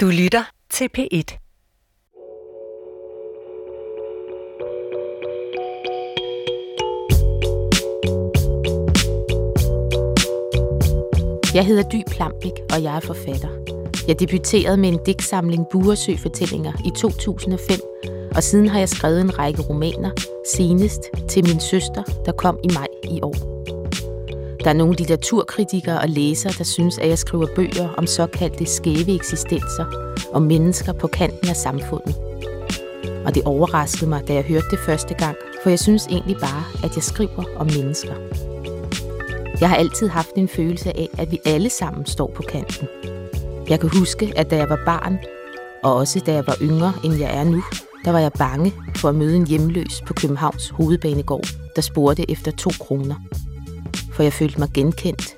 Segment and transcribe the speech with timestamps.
[0.00, 1.38] Du lytter til P1.
[11.54, 13.48] Jeg hedder Dy Plambik, og jeg er forfatter.
[14.08, 17.80] Jeg debuterede med en digtsamling Buresø-fortællinger i 2005,
[18.36, 20.10] og siden har jeg skrevet en række romaner,
[20.54, 23.57] senest til min søster, der kom i maj i år.
[24.68, 29.14] Der er nogle litteraturkritikere og læsere, der synes, at jeg skriver bøger om såkaldte skæve
[29.14, 32.14] eksistenser og mennesker på kanten af samfundet.
[33.26, 36.64] Og det overraskede mig, da jeg hørte det første gang, for jeg synes egentlig bare,
[36.84, 38.14] at jeg skriver om mennesker.
[39.60, 42.88] Jeg har altid haft en følelse af, at vi alle sammen står på kanten.
[43.68, 45.18] Jeg kan huske, at da jeg var barn,
[45.82, 47.62] og også da jeg var yngre, end jeg er nu,
[48.04, 52.50] der var jeg bange for at møde en hjemløs på Københavns hovedbanegård, der spurgte efter
[52.50, 53.14] to kroner.
[54.18, 55.36] For jeg følte mig genkendt.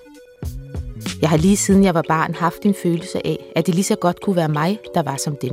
[1.20, 3.96] Jeg har lige siden jeg var barn haft en følelse af, at det lige så
[3.96, 5.52] godt kunne være mig, der var som dem.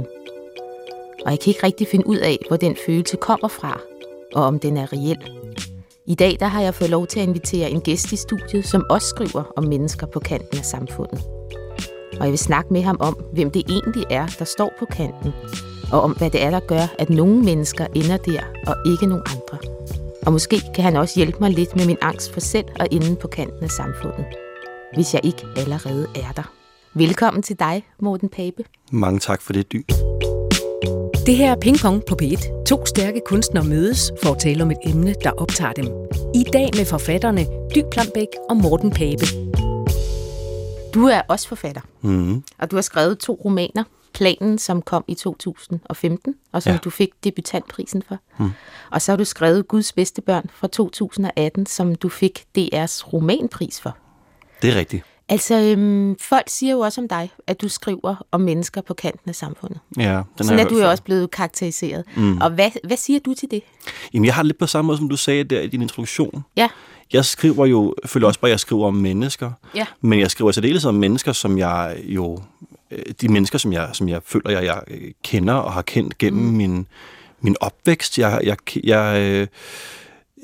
[1.26, 3.82] Og jeg kan ikke rigtig finde ud af, hvor den følelse kommer fra,
[4.36, 5.18] og om den er reel.
[6.06, 8.86] I dag der har jeg fået lov til at invitere en gæst i studiet, som
[8.90, 11.22] også skriver om mennesker på kanten af samfundet.
[12.20, 15.32] Og jeg vil snakke med ham om, hvem det egentlig er, der står på kanten,
[15.92, 19.24] og om hvad det er, der gør, at nogle mennesker ender der, og ikke nogen
[19.26, 19.77] andre.
[20.28, 23.16] Og måske kan han også hjælpe mig lidt med min angst for selv og inde
[23.16, 24.26] på kanten af samfundet,
[24.94, 26.52] hvis jeg ikke allerede er der.
[26.94, 28.64] Velkommen til dig, Morten Pape.
[28.92, 29.86] Mange tak for det, Dy.
[31.26, 32.64] Det her er Ping Pong på P1.
[32.66, 35.86] To stærke kunstnere mødes for at tale om et emne, der optager dem.
[36.36, 39.26] I dag med forfatterne Dy Plambæk og Morten Pape.
[40.94, 42.44] Du er også forfatter, Mm.
[42.60, 43.84] og du har skrevet to romaner.
[44.14, 46.78] Planen, som kom i 2015, og som Ja.
[46.84, 48.18] du fik debutantprisen for.
[48.40, 48.50] Mm.
[48.92, 53.82] Og så har du skrevet Guds bedste børn fra 2018, som du fik DR's romanpris
[53.82, 53.98] for.
[54.62, 55.04] Det er rigtigt.
[55.30, 59.30] Altså, øhm, folk siger jo også om dig, at du skriver om mennesker på kanten
[59.30, 59.80] af samfundet.
[59.98, 60.90] Ja, den Sådan er du jo før.
[60.90, 62.04] også blevet karakteriseret.
[62.16, 62.38] Mm.
[62.38, 63.62] Og hvad, hvad siger du til det?
[64.14, 66.44] Jamen, jeg har lidt på samme måde, som du sagde der i din introduktion.
[66.58, 66.68] Ja,
[67.14, 69.52] Jeg skriver jo, føler også bare, at jeg skriver om mennesker.
[69.76, 69.86] Ja.
[70.02, 72.40] Men jeg skriver særdeles om mennesker, som jeg jo...
[72.92, 76.18] øh, De mennesker, som jeg, som jeg føler, jeg, jeg øh, kender og har kendt
[76.18, 76.54] gennem mm.
[76.54, 76.88] min,
[77.42, 78.20] min opvækst.
[78.20, 79.48] Jeg, jeg, jeg, øh,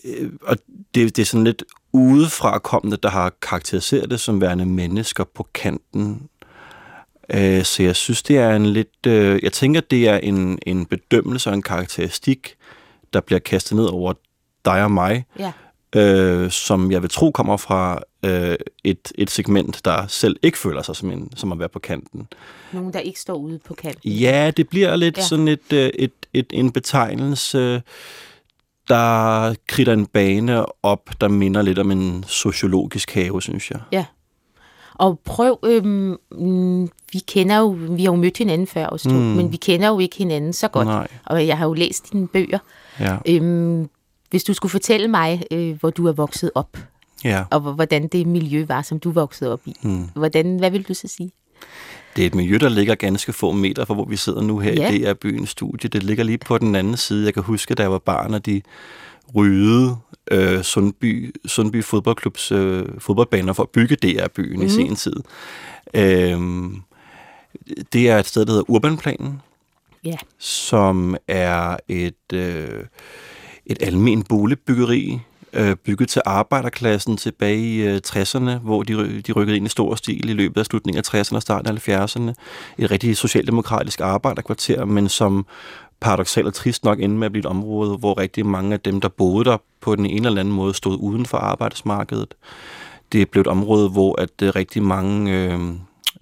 [0.06, 0.58] øh, og
[0.96, 5.48] det, det er sådan lidt udefra kommende, der har karakteriseret det som værende mennesker på
[5.54, 6.30] kanten.
[7.30, 9.06] Øh, så jeg synes, det er en lidt...
[9.08, 12.56] Øh, jeg tænker, det er en, en bedømmelse og en karakteristik,
[13.14, 14.14] der bliver kastet ned over
[14.66, 15.52] dig og mig, ja.
[15.96, 20.82] Øh, som jeg vil tro kommer fra øh, et, et segment, der selv ikke føler
[20.82, 22.28] sig som, en, som at være på kanten.
[22.72, 24.12] Nogen, der ikke står ude på kanten.
[24.12, 25.22] Ja, det bliver lidt Ja.
[25.24, 27.82] sådan et, øh, et, et, en betegnelse,
[28.88, 33.80] der kridter en bane op, der minder lidt om en sociologisk have, synes jeg.
[33.92, 34.06] Ja.
[34.96, 36.18] Og prøv, øhm,
[37.14, 39.16] vi kender jo, vi har jo mødt hinanden før to, mm.
[39.16, 40.88] men vi kender jo ikke hinanden så godt.
[40.88, 41.08] Nej.
[41.26, 42.60] Og jeg har jo læst dine bøger.
[43.00, 43.90] Ja, Øhm,
[44.34, 46.78] hvis du skulle fortælle mig, øh, hvor du er vokset op,
[47.24, 47.44] ja.
[47.52, 50.10] og hvor- hvordan det miljø var, som du voksede op i, mm.
[50.16, 51.32] hvordan, hvad vil du så sige?
[52.16, 54.74] Det er et miljø, der ligger ganske få meter fra, hvor vi sidder nu her.
[54.74, 54.92] Ja.
[54.92, 55.90] Det er byens studie.
[55.90, 57.26] Det ligger lige på den anden side.
[57.26, 58.62] Jeg kan huske, da jeg var barn, og de
[59.36, 59.98] ryddede
[60.32, 64.66] øh, Sundby, Sundby fodboldklubs øh, fodboldbaner for at bygge DR-byen mm.
[64.66, 65.16] i sen tid.
[65.94, 66.82] Øhm,
[67.94, 69.42] det er et sted, der hedder Urbanplanen,
[70.06, 72.84] Ja, som er et, øh,
[73.66, 75.20] et almen boligbyggeri,
[75.54, 79.96] øh, bygget til arbejderklassen tilbage i øh, 60'erne, hvor de, de rykkede ind i stor
[79.96, 82.34] stil i løbet af slutningen af 60'erne og starten af 70'erne.
[82.78, 85.46] Et rigtig socialdemokratisk arbejderkvarter, men som
[86.00, 89.02] paradoxalt og trist nok endte med at blive et område, hvor rigtig mange af dem,
[89.02, 92.34] der boede der på den ene eller anden måde, stod uden for arbejdsmarkedet.
[93.12, 95.60] Det blev et område, hvor at øh, rigtig mange øh,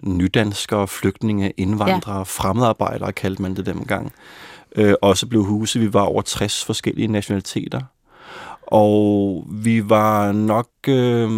[0.00, 2.22] nydanskere, flygtninge, indvandrere, ja.
[2.22, 4.12] fremmedarbejdere kaldte man det dengang,
[4.76, 5.82] øh, også blev huset.
[5.82, 7.80] Vi var over 60 forskellige nationaliteter.
[8.66, 10.68] Og vi var nok...
[10.88, 11.30] Øh,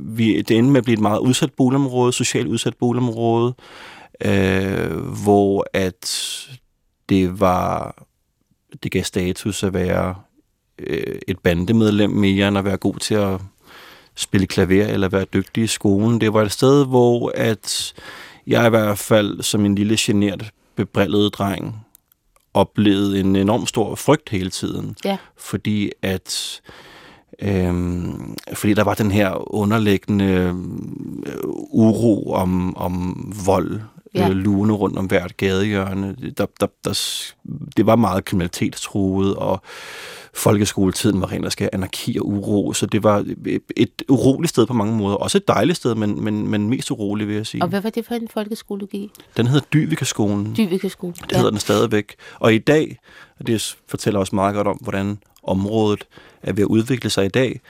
[0.00, 3.54] vi, det endte med at blive et meget udsat boligområde, socialt udsat boligområde,
[4.24, 6.10] øh, hvor at
[7.08, 8.02] det var...
[8.82, 10.14] Det gav status at være
[10.78, 13.40] øh, et bandemedlem mere, end at være god til at
[14.14, 16.20] spille klaver eller være dygtig i skolen.
[16.20, 17.94] Det var et sted, hvor at
[18.46, 21.85] jeg i hvert fald som en lille genert bebrillet dreng
[22.56, 24.96] oplevede en enorm stor frygt hele tiden.
[25.04, 26.60] ja, Fordi at
[27.42, 30.54] øhm, fordi der var den her underliggende øh,
[31.70, 33.16] uro om, om
[33.46, 33.80] vold
[34.14, 34.26] Ja.
[34.26, 34.32] ja.
[34.32, 36.16] lune rundt om hvert gadehjørne.
[36.38, 37.22] Der, der, der,
[37.76, 39.62] det var meget kriminalitetstruet, og
[40.36, 43.24] folkeskoletiden var rent og skær anarki og uro, så det var
[43.76, 45.16] et uroligt sted på mange måder.
[45.16, 47.62] Også et dejligt sted, men, men, men mest uroligt, vil jeg sige.
[47.62, 49.10] Og hvad var det for en folkeskole, du gik?
[49.36, 50.54] Den hedder Dyvikeskolen.
[50.56, 51.14] Dyvikeskole.
[51.28, 52.14] Det hedder den stadigvæk.
[52.38, 52.98] Og i dag,
[53.38, 56.04] og det fortæller også meget godt om, hvordan området
[56.42, 57.60] er ved at udvikle sig i dag,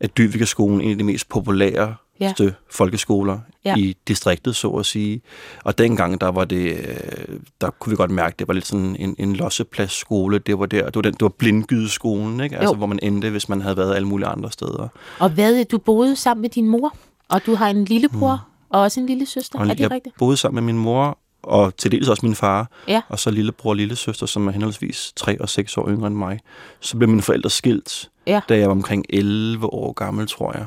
[0.00, 2.32] er Dyvikeskolen en af de mest populære Ja.
[2.38, 2.50] ja.
[2.70, 3.76] folkeskoler Ja.
[3.76, 5.20] i distriktet, så at sige.
[5.64, 8.96] Og dengang, der var det, øh, der kunne vi godt mærke, det var lidt sådan
[8.98, 10.38] en, en lossepladsskole.
[10.38, 12.56] Det var der, det var, den, det var blindgydeskolen, ikke?
[12.56, 12.76] Altså, Jo.
[12.76, 14.88] hvor man endte, hvis man havde været alle mulige andre steder.
[15.18, 16.96] Og hvad, du boede sammen med din mor,
[17.28, 18.66] og du har en lillebror mm.
[18.70, 19.58] og også en lille søster.
[19.58, 20.16] Og er det jeg rigtigt?
[20.18, 23.00] boede sammen med min mor, og til dels også min far, Ja.
[23.08, 26.40] og så lillebror og lillesøster, som er henholdsvis 3 og 6 år yngre end mig.
[26.80, 28.40] Så blev mine forældre skilt, Ja.
[28.48, 30.66] da jeg var omkring 11 år gammel, tror jeg.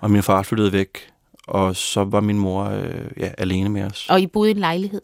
[0.00, 0.88] Og min far flyttede væk,
[1.48, 4.06] og så var min mor øh, ja, alene med os.
[4.10, 5.00] Og I boede i en lejlighed?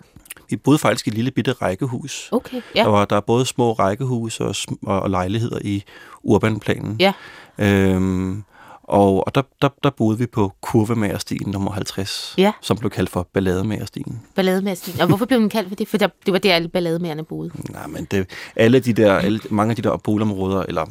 [0.50, 2.28] Vi boede faktisk i et lille bitte rækkehus.
[2.32, 2.88] Okay, Der, ja.
[2.88, 4.54] var, der er både små rækkehuse og,
[4.86, 5.82] og, og lejligheder i
[6.22, 6.96] urbanplanen.
[7.00, 7.12] Ja.
[7.58, 8.44] Øhm,
[8.82, 12.52] og og der, der, der boede vi på Kurvemagerstien nummer 50, Ja.
[12.60, 14.20] som blev kaldt for Ballademagerstien.
[14.34, 15.00] Ballademassen.
[15.00, 15.88] Og hvorfor blev den kaldt for det?
[15.88, 17.50] For der, det var der, alle ballademærerne boede.
[17.70, 18.26] Nej, men det,
[18.56, 20.86] alle de der, alle, mange af de der boligområder, eller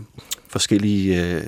[0.53, 1.43] forskellige øh,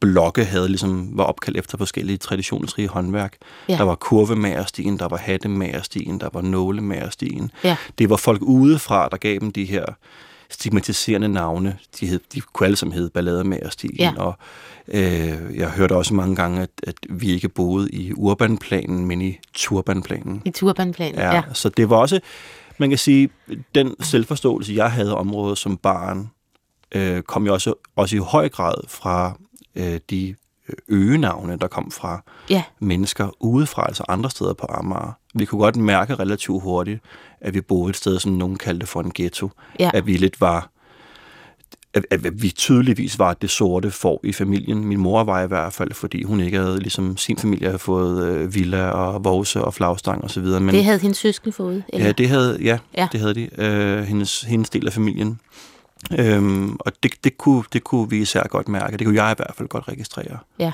[0.00, 3.36] blokke, havde ligesom, var opkaldt efter forskellige traditionsrige håndværk.
[3.68, 3.76] Ja.
[3.76, 7.50] Der var kurvemagerstien, der var hattemagerstien, der var nålemagerstien.
[7.64, 7.76] Ja.
[7.98, 9.84] Det var folk udefra, der gav dem de her
[10.50, 11.78] stigmatiserende navne.
[12.00, 13.96] De, hed, de kunne alle sammen hedde ballademagerstien.
[13.98, 14.12] Ja.
[14.16, 14.38] Og
[14.88, 19.38] øh, jeg hørte også mange gange, at, at vi ikke boede i urbanplanen, men i
[19.54, 20.42] turbanplanen.
[20.44, 21.34] I turbanplanen, ja.
[21.34, 22.20] Ja, så det var også,
[22.78, 23.30] man kan sige,
[23.74, 26.30] den selvforståelse, jeg havde området som barn,
[26.94, 29.38] øh, kom jo også, også i høj grad fra
[29.76, 30.34] øh, de
[30.88, 32.62] øgenavne, der kom fra Ja.
[32.80, 35.12] mennesker udefra, altså andre steder på Amager.
[35.34, 37.00] Vi kunne godt mærke relativt hurtigt,
[37.40, 39.50] at vi boede et sted, som nogen kaldte for en ghetto.
[39.80, 39.90] Ja.
[39.94, 40.70] At vi lidt var
[41.94, 44.84] at, at vi tydeligvis var det sorte får i familien.
[44.84, 48.26] Min mor var i hvert fald, fordi hun ikke havde, ligesom sin familie havde fået
[48.26, 50.60] øh, villa og vose og flagstang og så videre.
[50.60, 51.84] Men, Det havde hendes søskende fået?
[51.88, 52.06] Eller?
[52.06, 52.78] Ja, det havde, ja, Ja.
[53.02, 53.08] ja.
[53.12, 53.48] det havde de.
[53.62, 55.40] Øh, hendes, hendes del af familien.
[56.18, 58.96] Øhm, og det, det, kunne, det kunne vi især godt mærke.
[58.96, 60.38] Det kunne jeg i hvert fald godt registrere.
[60.58, 60.72] ja.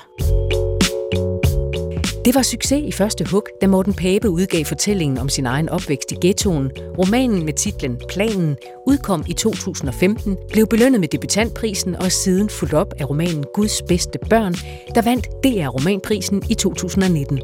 [2.25, 6.11] Det var succes i første hug, da Morten Pape udgav fortællingen om sin egen opvækst
[6.11, 6.71] i ghettoen.
[6.97, 8.55] Romanen med titlen Planen
[8.87, 14.19] udkom i 2015, blev belønnet med debutantprisen og siden fuldt op af romanen Guds bedste
[14.29, 14.53] børn,
[14.95, 17.39] der vandt DR Romanprisen i 2019.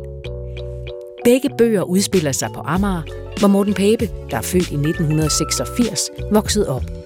[1.23, 3.01] Begge bøger udspiller sig på Amager,
[3.39, 6.98] hvor Morten Pape, der er født i 1986, voksede op.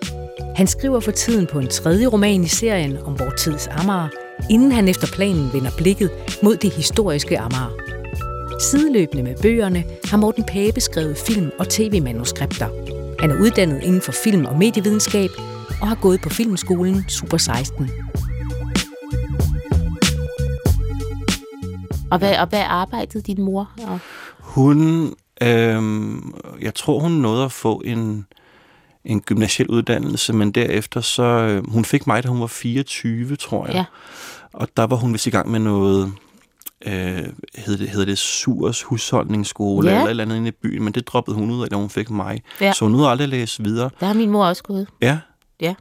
[0.56, 4.08] Han skriver for tiden på en tredje roman i serien om vor tids Amager,
[4.50, 6.12] inden han efter planen vender blikket
[6.44, 7.70] mod det historiske Amager.
[8.60, 12.68] Sideløbende med bøgerne har Morten Pape skrevet film- og tv-manuskripter.
[13.20, 15.30] Han er uddannet inden for film- og medievidenskab
[15.82, 17.90] og har gået på filmskolen Super 16.
[22.12, 23.72] Og hvad, og hvad arbejdede din mor?
[23.88, 24.00] Og,
[24.40, 28.26] Hun, øhm, jeg tror hun nåede at få en,
[29.06, 33.66] en gymnasiel uddannelse, men derefter så, øh, hun fik mig, da hun var 24, tror
[33.66, 33.76] jeg.
[33.76, 33.86] Ja.
[34.54, 36.14] Og der var hun vist i gang med noget,
[36.86, 39.94] øh, hedder, det, hedder det Surs husholdningsskole, Ja.
[39.96, 41.90] eller et eller andet inde i byen, men det droppede hun ud af, da hun
[41.90, 42.42] fik mig.
[42.62, 42.74] Ja.
[42.74, 43.90] Så hun nåede aldrig at læse videre.
[44.00, 44.88] der har min mor også gået.
[45.02, 45.20] Ja.
[45.62, 45.74] Ja.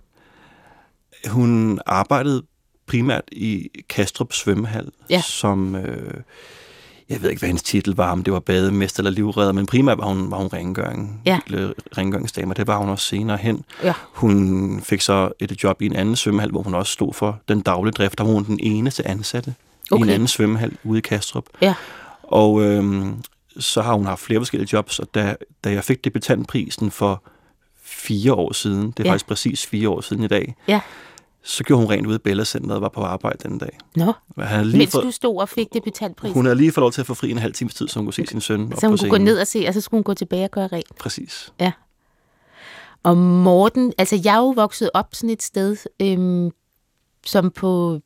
[1.29, 2.43] Hun arbejdede
[2.87, 5.23] primært i Kastrup svømmehal, Ja.
[5.23, 6.21] som, øh,
[7.13, 9.99] jeg ved ikke, hvad hendes titel var, om det var bademester eller livredder, men primært
[9.99, 11.39] var hun, var hun rengøring, Ja.
[11.47, 13.65] eller rengøringsdame, og det var hun også senere hen.
[13.83, 13.93] Ja.
[14.13, 17.61] Hun fik så et job i en anden svømmehal, hvor hun også stod for den
[17.61, 19.55] daglige drift, der var hun den eneste ansatte
[19.91, 20.01] okay.
[20.05, 21.45] i en anden svømmehal ude i Kastrup.
[21.61, 21.75] Ja.
[22.23, 23.15] Og øhm,
[23.59, 27.23] så har hun haft flere forskellige jobs, og da, da jeg fik debutantprisen for
[27.85, 29.11] fire år siden, det er ja.
[29.11, 30.81] faktisk præcis fire år siden i dag, Ja.
[31.45, 33.79] Så gjorde hun rent ude i Bella Center og var på arbejde den dag.
[33.97, 36.35] Nå, Han lige mens fået, du stod og fik debutantprisen.
[36.35, 38.07] hun havde lige fået lov til at få fri en halv times tid, så hun
[38.07, 40.05] kunne se sin søn så hun kunne gå ned og se, og så skulle hun
[40.05, 40.97] gå tilbage og gøre rent.
[40.99, 41.53] Præcis.
[43.03, 46.51] Og Morten, altså jeg er jo vokset op sådan et sted, øhm,
[47.27, 48.01] som på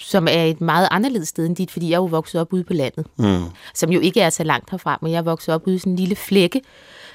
[0.00, 2.64] som er et meget anderledes sted end dit, fordi jeg er jo vokset op ude
[2.64, 3.42] på landet, Mm.
[3.74, 5.92] som jo ikke er så langt herfra, men jeg er vokset op ude i sådan
[5.92, 6.60] en lille flække,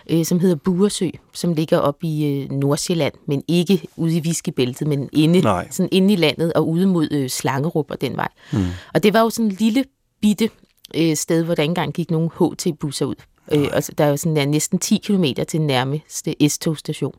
[0.09, 4.87] øh, som hedder Buresø, som ligger op i øh, Nordsjælland, men ikke ude i Viskebæltet,
[4.87, 5.67] men inde, Nej.
[5.71, 8.27] sådan inde i landet og ude mod øh, Slangerup og den vej.
[8.53, 8.65] Mm.
[8.93, 9.83] Og det var jo sådan en lille
[10.21, 10.49] bitte
[10.95, 13.15] øh, sted, hvor der ikke engang gik nogen HT-busser ud.
[13.51, 17.13] Øh, og der er jo sådan der, næsten 10 km til nærmeste S-togstation.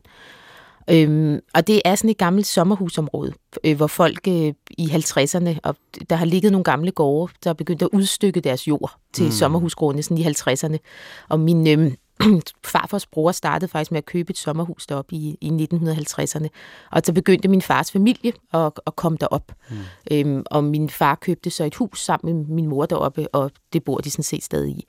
[0.89, 3.33] Øhm, og det er sådan et gammelt sommerhusområde,
[3.63, 5.75] øh, hvor folk øh, i 50'erne, og
[6.09, 9.31] der har ligget nogle gamle gårde, der er begyndt at udstykke deres jord til mm.
[9.31, 10.77] sommerhusgrunde sådan i 50'erne.
[11.29, 11.91] Og min, øh,
[12.63, 16.47] farfars bror startede faktisk med at købe et sommerhus deroppe i, i 1950'erne.
[16.91, 19.51] Og så begyndte min fars familie at, at komme derop.
[19.69, 19.77] Mm.
[20.11, 23.83] Øhm, og min far købte så et hus sammen med min mor deroppe, og det
[23.83, 24.85] bor de sådan set stadig i.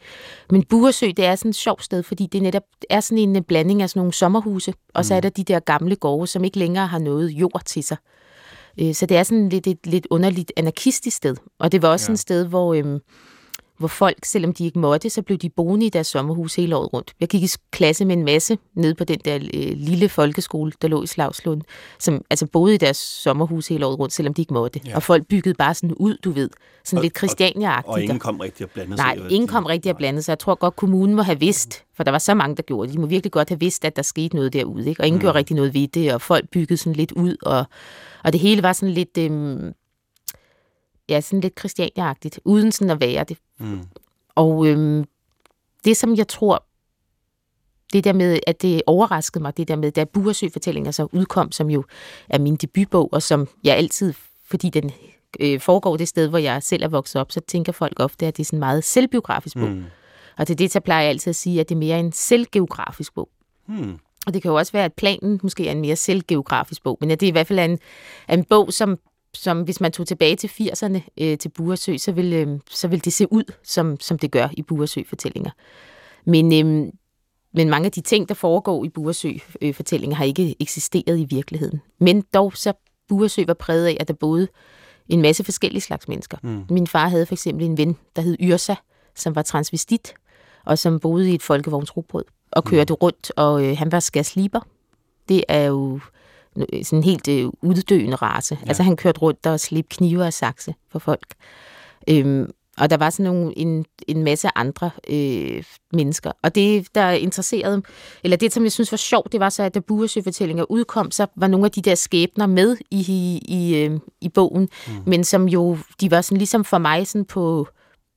[0.51, 3.83] Men Buresø, det er sådan et sjovt sted, fordi det netop er sådan en blanding
[3.83, 5.05] af sådan nogle sommerhuse, og mm.
[5.05, 7.97] så er der de der gamle gårde, som ikke længere har noget jord til sig.
[8.81, 11.37] Øh, så det er sådan lidt et lidt underligt anarkistisk sted.
[11.59, 12.13] Og det var også ja.
[12.13, 12.75] et sted, hvor...
[12.75, 13.01] Øhm,
[13.83, 16.93] hvor folk, selvom de ikke måtte, så blev de boende i deres sommerhus hele året
[16.93, 17.13] rundt.
[17.21, 20.89] Jeg gik i klasse med en masse nede på den der øh, lille folkeskole, der
[20.89, 21.63] lå i Slagslund,
[21.99, 24.81] som altså boede i deres sommerhus hele året rundt, selvom de ikke måtte.
[24.87, 24.97] Ja.
[24.97, 26.51] Og folk byggede bare sådan ud, du ved,
[26.85, 29.17] sådan og, lidt christiania Og, og ingen kom rigtig at blande sig?
[29.17, 30.31] Nej, ingen kom rigtig at blande sig.
[30.31, 32.97] Jeg tror godt, kommunen må have vidst, for der var så mange, der gjorde det.
[32.97, 35.03] De må virkelig godt have vidst, at der skete noget derude, ikke?
[35.03, 35.21] og ingen mm.
[35.21, 37.65] gjorde rigtig noget ved det, og folk byggede sådan lidt ud, og,
[38.25, 39.19] og det hele var sådan lidt...
[39.19, 39.73] Øhm,
[41.15, 43.39] ja, sådan lidt christianagtigt, uden sådan at være det.
[43.59, 43.81] Mm.
[44.35, 45.05] Og øhm,
[45.85, 46.65] det, som jeg tror,
[47.93, 51.71] det der med, at det overraskede mig, det der med, da Buresø-fortællinger så udkom, som
[51.71, 51.85] jo
[52.29, 54.15] er min debutbog, og som jeg altid,
[54.45, 54.91] fordi den
[55.41, 58.37] øh, foregår det sted, hvor jeg selv er vokset op, så tænker folk ofte, at
[58.37, 59.69] det er sådan en meget selvbiografisk bog.
[59.69, 59.85] Mm.
[60.39, 63.15] Og til det, så plejer jeg altid at sige, at det er mere en selvgeografisk
[63.15, 63.29] bog.
[63.69, 63.99] Mm.
[64.27, 67.09] Og det kan jo også være, at planen måske er en mere selvgeografisk bog, men
[67.09, 67.79] ja, det er i hvert fald en,
[68.31, 68.99] en bog, som
[69.35, 73.05] som hvis man tog tilbage til 80'erne øh, til Buresø, så vil, øh, så vil
[73.05, 75.51] det se ud, som, som det gør i Buresø-fortællinger.
[76.25, 76.93] Men, øh,
[77.55, 81.81] men mange af de ting, der foregår i Buresø-fortællinger, har ikke eksisteret i virkeligheden.
[82.01, 82.73] Men dog så
[83.09, 84.49] Buresø var præget af, at der boede
[85.09, 86.39] en masse forskellige slags mennesker.
[86.43, 86.65] Mm.
[86.71, 88.75] Min far havde for eksempel en ven, der hed Yrsa,
[89.15, 90.15] som var transvestit,
[90.65, 92.97] og som boede i et folkevognsrugbrød og kørte mm.
[93.03, 94.61] rundt, og øh, han var skærsliber.
[95.29, 96.01] Det er jo
[96.57, 98.59] sådan en helt øh, uddøende race.
[98.63, 98.69] Ja.
[98.69, 101.35] Altså han kørte rundt og slippe knive og sakse for folk.
[102.09, 106.33] Øhm, og der var sådan nogle, en, en masse andre øh, mennesker.
[106.43, 107.83] Og det, der interesserede,
[108.25, 111.27] eller det, som jeg synes var sjovt, det var så, at da Buresø-fortællinger udkom, så
[111.37, 114.93] var nogle af de der skæbner med i, i, i, øh, i bogen, mm.
[115.07, 117.69] men som jo, de var sådan ligesom for mig sådan på,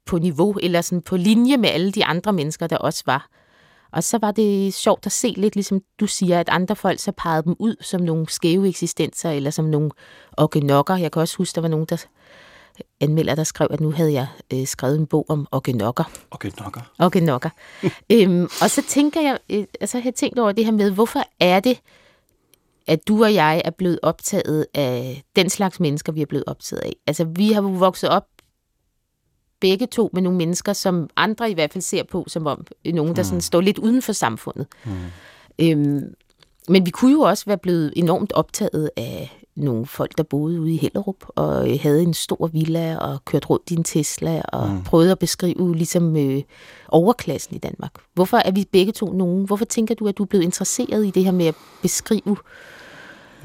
[0.06, 3.28] på niveau, eller sådan på linje med alle de andre mennesker, der også var.
[3.96, 7.12] Og så var det sjovt at se lidt, ligesom du siger, at andre folk så
[7.12, 9.92] pegede dem ud som nogle skæve eksistenser, eller som nogle
[10.38, 10.96] orgenokker.
[10.96, 12.06] Jeg kan også huske, der var nogen, der
[13.00, 16.04] anmelder, der skrev, at nu havde jeg øh, skrevet en bog om orgenokker.
[16.32, 16.82] Orgenokker.
[17.00, 17.50] Orgenokker.
[18.12, 21.24] øhm, og så tænker jeg, øh, altså jeg har tænkt over det her med, hvorfor
[21.40, 21.80] er det,
[22.88, 26.82] at du og jeg er blevet optaget af den slags mennesker, vi er blevet optaget
[26.82, 26.94] af.
[27.08, 28.26] Altså, vi har vokset op
[29.62, 33.16] begge to med nogle mennesker, som andre i hvert fald ser på som om nogen,
[33.16, 33.26] der mm.
[33.26, 34.68] sådan står lidt uden for samfundet.
[34.86, 34.92] Mm.
[35.60, 36.16] Øhm,
[36.70, 40.74] men vi kunne jo også være blevet enormt optaget af nogle folk, der boede ude
[40.74, 44.70] i Hellerup og øh, havde en stor villa og kørt rundt i en Tesla og
[44.70, 44.84] mm.
[44.84, 46.42] prøvede at beskrive ligesom øh,
[46.88, 47.92] overklassen i Danmark.
[48.14, 49.46] Hvorfor er vi begge to nogen?
[49.46, 52.38] Hvorfor tænker du, at du er blevet interesseret i det her med at beskrive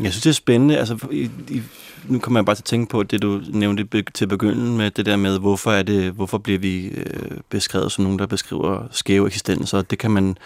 [0.02, 0.78] jeg synes, det er spændende.
[0.78, 1.62] Altså, i, i,
[2.08, 5.06] nu kommer jeg bare til at tænke på det, du nævnte til begyndelsen med det
[5.06, 9.26] der med, hvorfor, er det, hvorfor bliver vi øh, beskrevet som nogen, der beskriver skæve
[9.26, 9.82] eksistenser.
[9.82, 10.36] Det kan man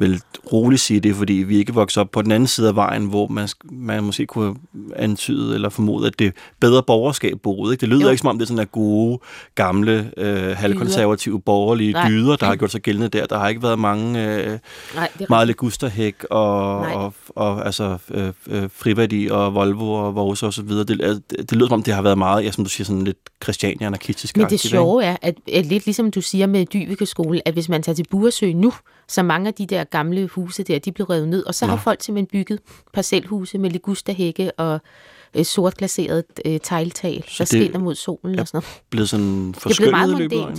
[0.00, 0.20] vel
[0.52, 3.28] roligt sige det, fordi vi ikke vokser op på den anden side af vejen, hvor
[3.28, 4.54] man, man måske kunne
[4.96, 7.72] antyde eller formode, at det bedre borgerskab boede.
[7.72, 7.80] Ikke?
[7.80, 8.08] Det lyder jo.
[8.08, 9.18] ikke som om, det er sådan en gode,
[9.54, 12.08] gamle, øh, halvkonservative borgerlige Nej.
[12.08, 13.26] dyder, der har gjort sig gældende der.
[13.26, 14.58] Der har ikke været mange øh,
[14.94, 20.52] Nej, meget legusterhæk og, og, og altså, øh, øh, Friværdi og Volvo og Vose og
[20.52, 20.84] så videre.
[20.84, 23.04] Det, det, det lyder som om, det har været meget, ja, som du siger, sådan
[23.04, 27.06] lidt Christiania anarkistisk Men det sjove er, at, at lidt ligesom du siger med Dyvike
[27.06, 28.72] skole, at hvis man tager til Buresø nu,
[29.10, 31.70] så mange af de der gamle huse der, de blev revet ned, og så ja.
[31.70, 32.60] har folk simpelthen bygget
[32.92, 34.80] parcelhuse med ligustahække og
[35.34, 38.82] øh, sort glaseret øh, tegltag, der skinner mod solen og sådan noget.
[38.90, 40.54] blevet sådan forskyllet i løbet af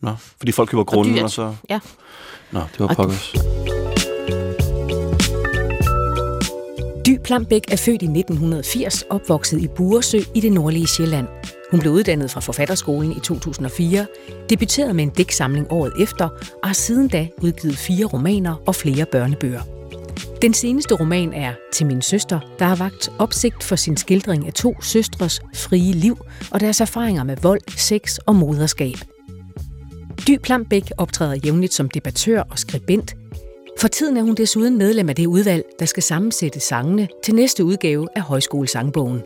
[0.00, 1.54] Nå, fordi folk køber grunden, og, og så...
[1.70, 1.80] Ja.
[2.50, 3.32] Nå, det var pokkers.
[7.06, 11.26] Dy Plambæk er født i 1980, opvokset i Buresø i det nordlige Sjælland.
[11.72, 14.06] Hun blev uddannet fra Forfatterskolen i 2004,
[14.50, 16.28] debuterede med en digtsamling året efter
[16.62, 19.60] og har siden da udgivet fire romaner og flere børnebøger.
[20.42, 24.52] Den seneste roman er Til min søster, der har vagt opsigt for sin skildring af
[24.52, 26.18] to søstres frie liv
[26.50, 28.96] og deres erfaringer med vold, sex og moderskab.
[30.28, 33.14] Dy Plambæk optræder jævnligt som debattør og skribent.
[33.80, 37.64] For tiden er hun desuden medlem af det udvalg, der skal sammensætte sangene til næste
[37.64, 39.22] udgave af Højskolesangbogen.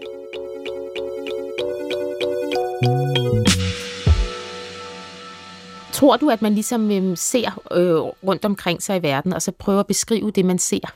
[5.93, 9.53] Tror du, at man ligesom øh, ser øh, rundt omkring sig i verden, og så
[9.53, 10.95] prøver at beskrive det, man ser?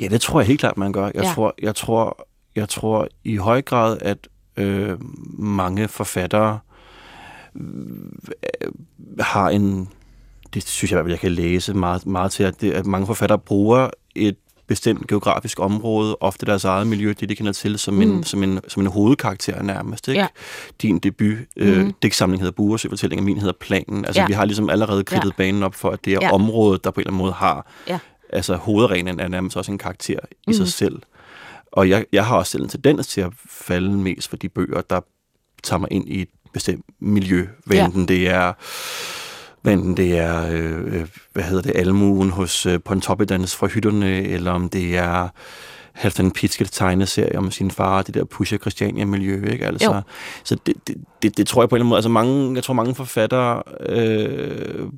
[0.00, 1.04] Ja, det tror jeg helt klart, man gør.
[1.04, 1.32] Jeg, ja.
[1.34, 4.96] tror, jeg, tror, jeg tror i høj grad, at øh,
[5.38, 6.58] mange forfattere
[7.56, 7.62] øh,
[9.20, 9.88] har en
[10.54, 12.86] det synes jeg i hvert fald, jeg kan læse meget, meget til, at, det, at
[12.86, 14.36] mange forfattere bruger et
[14.68, 18.00] bestemt geografisk område, ofte deres eget miljø, det de kender til, som, mm.
[18.02, 20.08] en, som, en, som en hovedkarakter nærmest.
[20.08, 20.20] Ikke?
[20.20, 20.26] Ja.
[20.82, 21.94] Din debut, øh, mm.
[22.02, 24.04] digtsamling hedder Buresø fortælling, min hedder Planen.
[24.04, 24.26] Altså, Ja.
[24.26, 25.34] vi har ligesom allerede kridtet Ja.
[25.36, 26.32] banen op for, at det er Ja.
[26.32, 27.98] området, der på en eller anden måde har, Ja.
[28.32, 30.54] altså hovedreglen er nærmest også en karakter i Mhm.
[30.54, 31.02] sig selv.
[31.72, 34.80] Og jeg, jeg har også selv en tendens til at falde mest for de bøger,
[34.80, 35.00] der
[35.62, 37.88] tager mig ind i et bestemt miljø, hvad Ja.
[38.08, 38.52] det er
[39.68, 44.22] hvad enten det er, øh, øh, hvad hedder det, almuen hos øh, Pontoppidans fra hytterne,
[44.22, 45.28] eller om det er
[45.92, 49.66] Halvdan Pitskets tegneserie om sin far, det der Pusher Christiania-miljø, ikke?
[49.66, 50.00] Altså, Jo.
[50.44, 52.64] så det, det, det, det, tror jeg på en eller anden måde, altså mange, jeg
[52.64, 54.88] tror mange forfattere øh,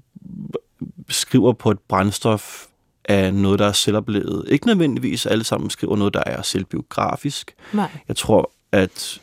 [1.08, 2.66] skriver på et brændstof
[3.04, 4.44] af noget, der er selvoplevet.
[4.48, 7.54] Ikke nødvendigvis alle sammen skriver noget, der er selvbiografisk.
[7.72, 7.90] Nej.
[8.08, 9.20] Jeg tror, at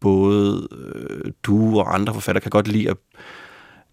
[0.00, 2.96] både øh, du og andre forfattere kan godt lide at,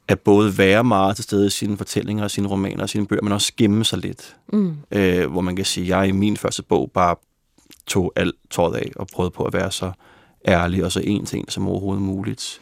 [0.08, 3.22] at både være meget til stede i sine fortællinger, og sine romaner og sine bøger,
[3.22, 4.36] men også gemme sig lidt.
[4.54, 4.76] Mm.
[4.92, 7.16] Øh, hvor man kan sige, at jeg i min første bog bare
[7.88, 9.92] tog alt tåret af og prøvede på at være så
[10.48, 12.62] ærlig og så en til en som overhovedet muligt.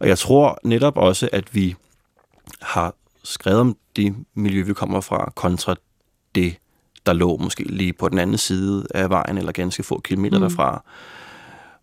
[0.00, 1.74] Og jeg tror netop også, at vi
[2.62, 2.94] har
[3.24, 5.74] skrevet om det miljø, vi kommer fra, kontra
[6.34, 6.56] det,
[7.06, 10.42] der lå måske lige på den anden side af vejen, eller ganske få kilometer Mm.
[10.42, 10.84] derfra.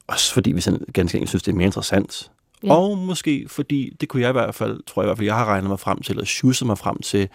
[0.07, 0.61] Også fordi vi
[0.93, 2.31] ganske enkelt synes, det er mere interessant.
[2.63, 2.73] Ja.
[2.73, 5.35] Og måske fordi, det kunne jeg i hvert fald, tror jeg i hvert fald, jeg
[5.35, 7.27] har regnet mig frem til, eller sjusset mig frem til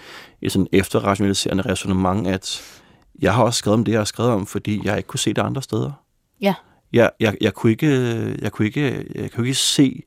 [0.43, 2.63] et sådan efterrationaliserende resonemang, at
[3.23, 5.33] jeg har også skrevet om det, jeg har skrevet om, fordi jeg ikke kunne se
[5.35, 5.93] det andre steder.
[6.41, 6.55] Ja.
[6.93, 7.89] Jeg, jeg, jeg, kunne, ikke,
[8.43, 10.03] jeg, kunne, ikke, jeg kunne ikke se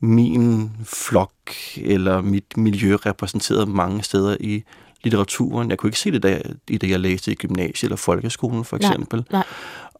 [0.00, 1.32] min flok
[1.76, 4.62] eller mit miljø repræsenteret mange steder i
[5.04, 5.70] litteraturen.
[5.70, 8.78] Jeg kunne ikke se det da, i det, jeg læste i gymnasiet eller folkeskolen for
[8.80, 9.24] Nej, eksempel.
[9.30, 9.44] nej.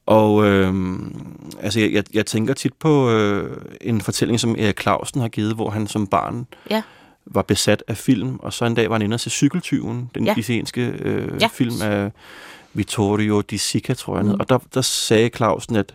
[0.07, 0.75] Og øh,
[1.61, 5.55] altså, jeg, jeg, jeg tænker tit på øh, en fortælling, som Erik Clausen har givet,
[5.55, 6.83] hvor han som barn Ja.
[7.27, 10.25] var besat af film, og så en dag var han inde og se Cykeltyven, den
[10.25, 10.35] Ja.
[10.39, 11.47] italienske øh, Ja.
[11.53, 12.11] film af
[12.75, 14.25] Vittorio Di Sica, tror jeg.
[14.25, 14.31] Mm.
[14.41, 15.95] Og der, der sagde Clausen, at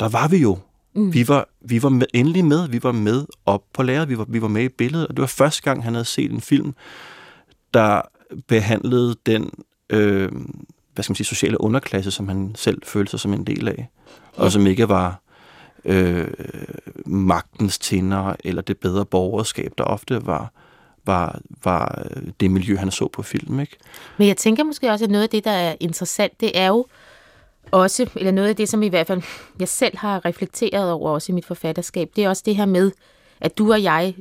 [0.00, 0.58] der var vi jo.
[0.94, 1.14] Mm.
[1.14, 2.68] Vi var, vi var med, endelig med.
[2.68, 4.08] Vi var med op på lærret.
[4.08, 5.06] Vi var, vi var med i billedet.
[5.06, 6.74] Og det var første gang, han havde set en film,
[7.74, 8.00] der
[8.48, 9.50] behandlede den
[9.90, 10.32] øh,
[10.96, 13.88] hvad skal man sige, sociale underklasse, som han selv følte sig som en del af.
[14.36, 15.20] Og som ikke var
[15.84, 16.28] øh,
[17.06, 20.52] magtens tænder eller det bedre borgerskab, der ofte var,
[21.06, 23.60] var, var øh, det miljø, han så på film.
[23.60, 23.76] Ikke?
[24.16, 26.86] Men jeg tænker måske også, at noget af det, der er interessant, det er jo
[27.70, 29.22] også, eller noget af det, som i hvert fald
[29.60, 32.92] jeg selv har reflekteret over også i mit forfatterskab, det er også det her med,
[33.40, 34.14] at du og jeg,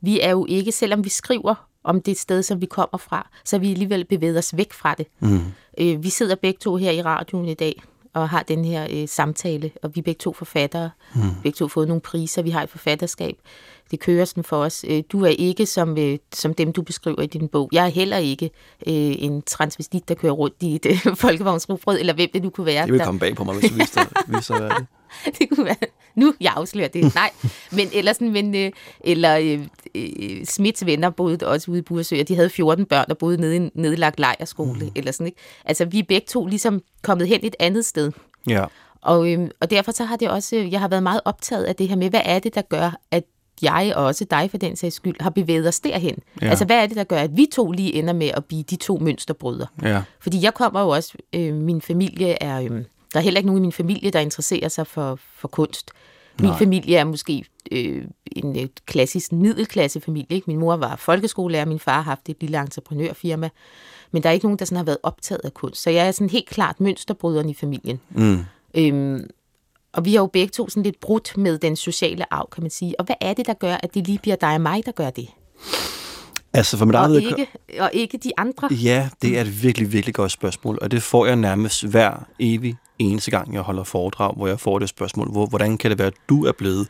[0.00, 3.56] vi er jo ikke, selvom vi skriver om det sted, som vi kommer fra, så
[3.56, 5.06] har vi alligevel bevæget os væk fra det.
[5.20, 5.40] Mm.
[5.78, 7.82] Øh, vi sidder begge to her i radioen i dag
[8.14, 10.90] og har den her øh, samtale, og vi er begge to forfattere.
[11.14, 11.20] Mm.
[11.42, 13.36] Begge to fået nogle priser, vi har et forfatterskab.
[13.90, 14.84] Det kører sådan for os.
[14.88, 17.68] Øh, du er ikke som, øh, som dem, du beskriver i din bog.
[17.72, 18.44] Jeg er heller ikke
[18.86, 22.66] øh, en transvestit, der kører rundt i et øh, folkevognsrugbrød, eller hvem det nu kunne
[22.66, 22.82] være.
[22.84, 24.86] Det vil der- komme bag på mig, hvis du vidste, vidste hvad det.
[25.38, 25.76] det kunne være,
[26.14, 27.30] nu jeg afslører det, nej,
[27.72, 28.70] men ellers sådan, men, øh,
[29.00, 29.60] eller øh,
[29.94, 33.40] øh, Smits venner boede også ude i Buresø, og de havde 14 børn, der boede
[33.40, 34.92] nede i en nedlagt lejerskole, mm.
[34.96, 35.38] eller sådan, ikke?
[35.64, 38.12] Altså, vi er begge to ligesom kommet hen et andet sted,
[38.48, 38.64] Ja.
[39.00, 41.88] og, øh, og derfor så har det også, jeg har været meget optaget af det
[41.88, 43.24] her med, hvad er det, der gør, at
[43.62, 46.18] jeg og også dig for den sags skyld har bevæget os derhen.
[46.42, 46.48] Ja.
[46.48, 48.76] Altså, hvad er det, der gør, at vi to lige ender med at blive de
[48.76, 49.66] to mønsterbrødre?
[49.82, 50.02] Ja.
[50.20, 52.82] Fordi jeg kommer jo også, øh, min familie er, øh,
[53.14, 55.90] der er heller ikke nogen i min familie, der interesserer sig for, for kunst.
[56.40, 56.58] Min Nej.
[56.58, 60.26] familie er måske øh, en øh, klassisk middelklassefamilie.
[60.30, 60.44] Ikke?
[60.46, 63.48] Min mor var folkeskolelærer, min far har haft et lille entreprenørfirma.
[64.12, 65.82] Men der er ikke nogen, der sådan har været optaget af kunst.
[65.82, 68.00] Så jeg er sådan helt klart mønsterbryderen i familien.
[68.10, 68.44] Mm.
[68.74, 69.30] Øhm,
[69.92, 72.70] og vi har jo begge to sådan lidt brudt med den sociale arv, kan man
[72.70, 73.00] sige.
[73.00, 75.10] Og hvad er det, der gør, at det lige bliver dig og mig, der gør
[75.10, 75.28] det?
[76.54, 77.46] Altså for mit Og eget ikke,
[77.80, 78.68] og ikke de andre?
[78.72, 82.76] Ja, det er et virkelig, virkelig godt spørgsmål, og det får jeg nærmest hver evig
[83.10, 86.06] eneste gang, jeg holder foredrag, hvor jeg får det spørgsmål, hvor, hvordan kan det være,
[86.08, 86.88] at du er blevet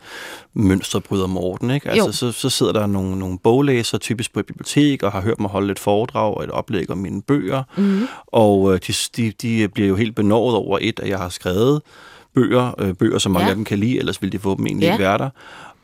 [0.54, 1.70] mønsterbryder Morten?
[1.70, 1.88] Ikke?
[1.90, 2.12] Altså, Jo.
[2.12, 5.50] så, så sidder der nogle, nogle boglæsere, typisk på et bibliotek, og har hørt mig
[5.50, 8.00] holde et foredrag og et oplæg om mine bøger, Mm.
[8.26, 11.82] og øh, de, de, de bliver jo helt benådet over et, at jeg har skrevet
[12.34, 13.50] bøger, øh, bøger, som mange Ja.
[13.50, 14.92] af dem kan lide, ellers ville de få dem egentlig Ja.
[14.92, 15.30] ikke være der.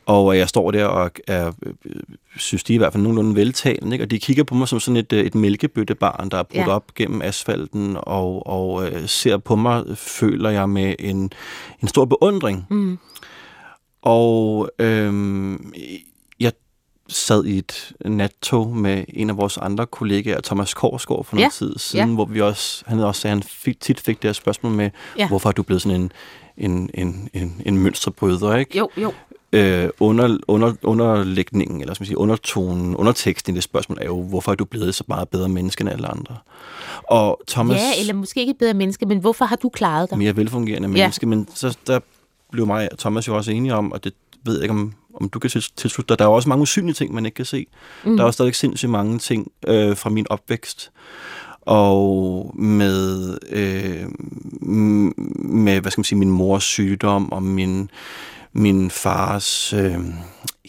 [0.09, 1.51] Og jeg står der og er,
[1.85, 1.93] øh,
[2.37, 4.05] synes de er i hvert fald nogenlunde veltalende, ikke?
[4.05, 6.69] og de kigger på mig som sådan et, øh, et mælkebøttebarn, der er brudt Ja.
[6.71, 11.31] op gennem asfalten, og, og øh, ser på mig, føler jeg med en,
[11.81, 12.65] en stor beundring.
[12.69, 12.97] Mm.
[14.01, 15.73] Og øhm,
[16.39, 16.51] jeg
[17.09, 21.49] sad i et nattog med en af vores andre kollegaer, Thomas Korsgaard, for noget Ja,
[21.49, 22.15] tid siden, ja.
[22.15, 25.27] hvor vi også, han også sagde, han fik, tit fik det her spørgsmål med, Ja.
[25.27, 26.11] hvorfor er du blevet sådan en,
[26.57, 28.77] en, en, en, en mønsterbryder, ikke?
[28.77, 29.13] Jo, jo.
[29.53, 34.23] Øh, under, under, underlægningen, eller skal man sige, undertonen, underteksten i det spørgsmål er jo,
[34.23, 36.37] hvorfor er du blevet så meget bedre menneske end alle andre?
[37.03, 37.77] Og Thomas...
[37.77, 40.17] Ja, eller måske ikke et bedre menneske, men hvorfor har du klaret dig?
[40.17, 41.29] Mere velfungerende menneske, ja.
[41.29, 41.99] men så der
[42.51, 44.13] blev mig og Thomas jo også enige om, og det
[44.45, 46.19] ved jeg ikke, om, om du kan tilslutte dig.
[46.19, 47.65] Der er også mange usynlige ting, man ikke kan se.
[48.05, 48.17] Mm.
[48.17, 50.91] Der er også stadig sindssygt mange ting øh, fra min opvækst.
[51.61, 54.05] Og med, øh,
[55.41, 57.89] med, hvad skal man sige, min mors sygdom og min,
[58.53, 59.97] min fars, øh,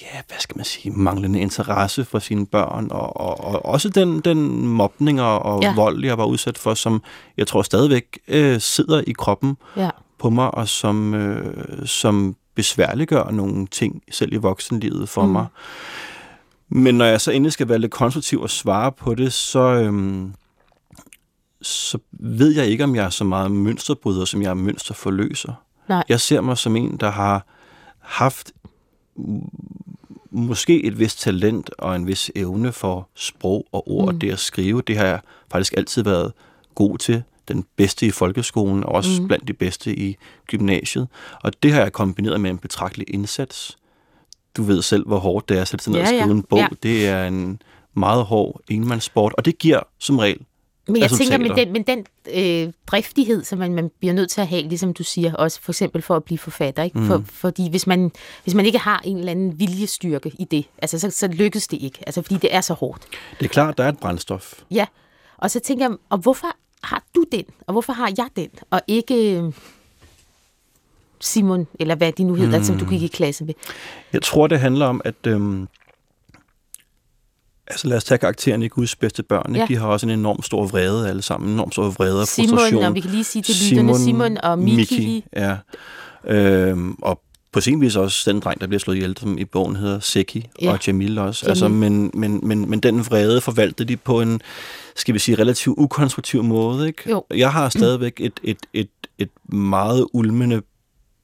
[0.00, 4.20] ja, hvad skal man sige, manglende interesse for sine børn, og, og, og også den,
[4.20, 5.74] den mobning og, og ja.
[5.74, 7.02] vold, jeg var udsat for, som
[7.36, 9.90] jeg tror stadigvæk øh, sidder i kroppen ja.
[10.18, 15.32] på mig, og som, øh, som besværliggør nogle ting, selv i voksenlivet for mm.
[15.32, 15.46] mig.
[16.68, 20.34] Men når jeg så endelig skal være lidt konstruktiv og svare på det, så, øhm,
[21.62, 25.52] så ved jeg ikke, om jeg er så meget mønsterbryder, som jeg er mønsterforløser.
[25.88, 26.04] Nej.
[26.08, 27.46] Jeg ser mig som en, der har
[28.10, 28.52] haft
[30.30, 34.18] måske et vist talent og en vis evne for sprog og ord, mm.
[34.18, 34.82] det at skrive.
[34.82, 35.20] Det har jeg
[35.50, 36.32] faktisk altid været
[36.74, 39.28] god til den bedste i folkeskolen, og også mm.
[39.28, 41.08] blandt de bedste i gymnasiet.
[41.42, 43.78] Og det har jeg kombineret med en betragtelig indsats.
[44.56, 46.30] Du ved selv, hvor hårdt det er at sætte sig ned ja, og skrive ja.
[46.30, 46.58] en bog.
[46.58, 46.66] Ja.
[46.82, 47.62] Det er en
[47.94, 50.40] meget hård enmandssport, og det giver som regel
[50.92, 54.40] men jeg tænker, men den, men den øh, driftighed, som man, man bliver nødt til
[54.40, 56.98] at have, ligesom du siger, også for eksempel for at blive forfatter, ikke?
[56.98, 57.06] Mm.
[57.06, 58.12] For, fordi hvis man,
[58.44, 61.82] hvis man ikke har en eller anden viljestyrke i det, altså, så, så lykkes det
[61.82, 63.02] ikke, altså, fordi det er så hårdt.
[63.38, 64.52] Det er klart, der er et brændstof.
[64.70, 64.86] Ja,
[65.36, 66.48] og så tænker jeg, og hvorfor
[66.82, 69.52] har du den, og hvorfor har jeg den, og ikke øh,
[71.20, 72.64] Simon, eller hvad de nu hedder, mm.
[72.64, 73.54] som du gik i klasse med?
[74.12, 75.26] Jeg tror, det handler om, at...
[75.26, 75.68] Øhm,
[77.70, 79.56] altså lad os tage karakteren i Guds bedste børn.
[79.56, 79.66] Ja.
[79.68, 81.48] De har også en enorm stor vrede alle sammen.
[81.48, 82.84] En enorm stor vrede og Simon, frustration.
[82.84, 84.76] og vi kan lige sige til lytterne, Simon, Simon og Miki.
[84.76, 85.56] Miki ja.
[86.24, 89.76] Øhm, og på sin vis også den dreng, der bliver slået ihjel, som i bogen
[89.76, 90.72] hedder Seki, ja.
[90.72, 91.46] og Jamil også.
[91.46, 91.50] Jamil.
[91.50, 94.40] Altså, men, men, men, men den vrede forvaltede de på en,
[94.96, 96.86] skal vi sige, relativt ukonstruktiv måde.
[96.86, 97.10] Ikke?
[97.10, 97.24] Jo.
[97.34, 100.62] Jeg har stadigvæk et, et, et, et meget ulmende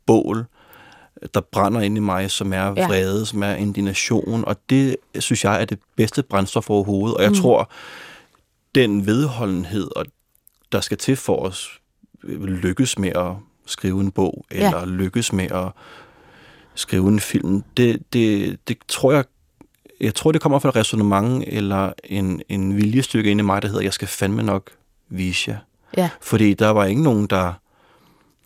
[0.06, 0.46] bål,
[1.34, 3.24] der brænder ind i mig, som er vrede, ja.
[3.24, 7.36] som er indignation, og det synes jeg er det bedste brændstof overhovedet, og jeg mm.
[7.36, 7.70] tror,
[8.74, 9.90] den vedholdenhed,
[10.72, 11.80] der skal til for os,
[12.42, 13.32] lykkes med at
[13.66, 14.84] skrive en bog, eller ja.
[14.84, 15.68] lykkes med at
[16.74, 19.24] skrive en film, det, det, det tror jeg,
[20.00, 23.68] jeg tror, det kommer fra et resonemang eller en, en viljestykke inde i mig, der
[23.68, 24.70] hedder, jeg skal fandme nok
[25.08, 25.58] vise jer.
[25.96, 26.10] Ja.
[26.20, 27.52] Fordi der var ikke nogen, der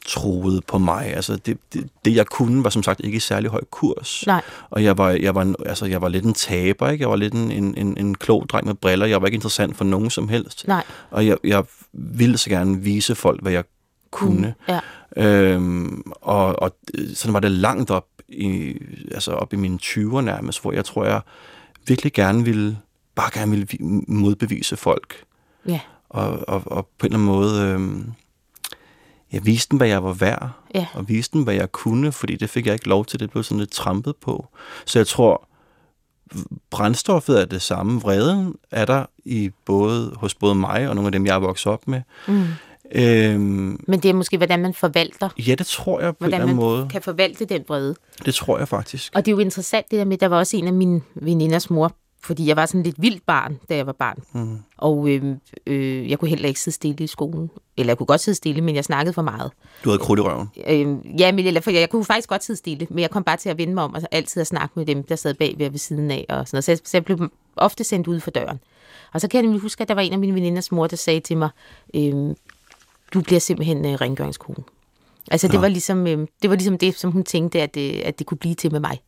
[0.07, 1.17] troede på mig.
[1.17, 4.25] Altså det, det, det, jeg kunne, var som sagt ikke i særlig høj kurs.
[4.27, 4.43] Nej.
[4.71, 7.03] Og jeg var, jeg, var, altså, jeg var lidt en taber, ikke?
[7.03, 9.07] Jeg var lidt en, en, en, en klog dreng med briller.
[9.07, 10.69] Jeg var ikke interessant for nogen som helst.
[10.69, 10.85] Nej.
[11.11, 13.65] Og jeg, jeg ville så gerne vise folk, hvad jeg
[14.11, 14.55] kunne.
[14.69, 14.75] Mm,
[15.17, 15.53] ja.
[15.53, 16.77] øhm, og, og
[17.15, 18.77] sådan var det langt op i,
[19.13, 21.21] altså op i mine 20'er nærmest, hvor jeg tror, jeg
[21.87, 22.79] virkelig gerne ville,
[23.15, 23.67] bare gerne ville
[24.09, 25.25] modbevise folk.
[25.67, 25.81] Ja.
[26.09, 28.05] Og, og, og på en eller anden måde, øh,
[29.33, 30.87] jeg viste dem, hvad jeg var værd, ja.
[30.95, 33.43] og viste dem, hvad jeg kunne, fordi det fik jeg ikke lov til, det blev
[33.43, 34.49] sådan lidt trampet på.
[34.85, 35.49] Så jeg tror,
[36.71, 38.01] brændstoffet er det samme.
[38.01, 41.73] Vreden er der i både, hos både mig og nogle af dem, jeg er vokset
[41.73, 42.03] op med.
[42.29, 42.45] Mm.
[42.95, 45.29] Øhm, Men det er måske, hvordan man forvalter.
[45.39, 46.89] Ja, det tror jeg på hvordan en eller anden måde.
[46.91, 47.95] kan forvalte den vrede.
[48.25, 49.13] Det tror jeg faktisk.
[49.15, 51.71] Og det er jo interessant det der med, der var også en af mine veninders
[51.71, 54.19] mor, fordi jeg var sådan lidt vildt barn, da jeg var barn.
[54.33, 54.59] Mm.
[54.77, 57.51] Og øh, øh, jeg kunne heller ikke sidde stille i skolen.
[57.77, 59.53] Eller jeg kunne godt sidde stille, men jeg snakkede for meget.
[59.85, 60.49] Du havde krudt i røven?
[60.67, 63.25] Øh, ja, men, eller, for jeg, jeg kunne faktisk godt sidde stille, men jeg kom
[63.25, 65.55] bare til at vende mig om og altid at snakke med dem, der sad bag
[65.59, 66.27] ved, ved siden af.
[66.29, 66.65] Og sådan noget.
[66.65, 68.61] Så, jeg, så jeg blev ofte sendt ud for døren.
[69.13, 70.97] Og så kan jeg nemlig huske, at der var en af mine veninders mor, der
[70.97, 71.51] sagde til mig,
[71.95, 72.35] øh,
[73.15, 74.65] du bliver simpelthen øh, rengøringskone.
[75.31, 75.61] Altså det, ja.
[75.61, 78.39] var ligesom, øh, det var ligesom det, som hun tænkte, at, øh, at det kunne
[78.39, 79.01] blive til med mig.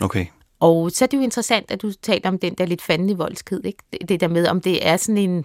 [0.00, 0.26] Okay.
[0.60, 3.64] Og så er det jo interessant, at du taler om den der lidt fandelig voldsked,
[3.64, 3.82] ikke?
[4.08, 5.44] Det, der med, om det er sådan en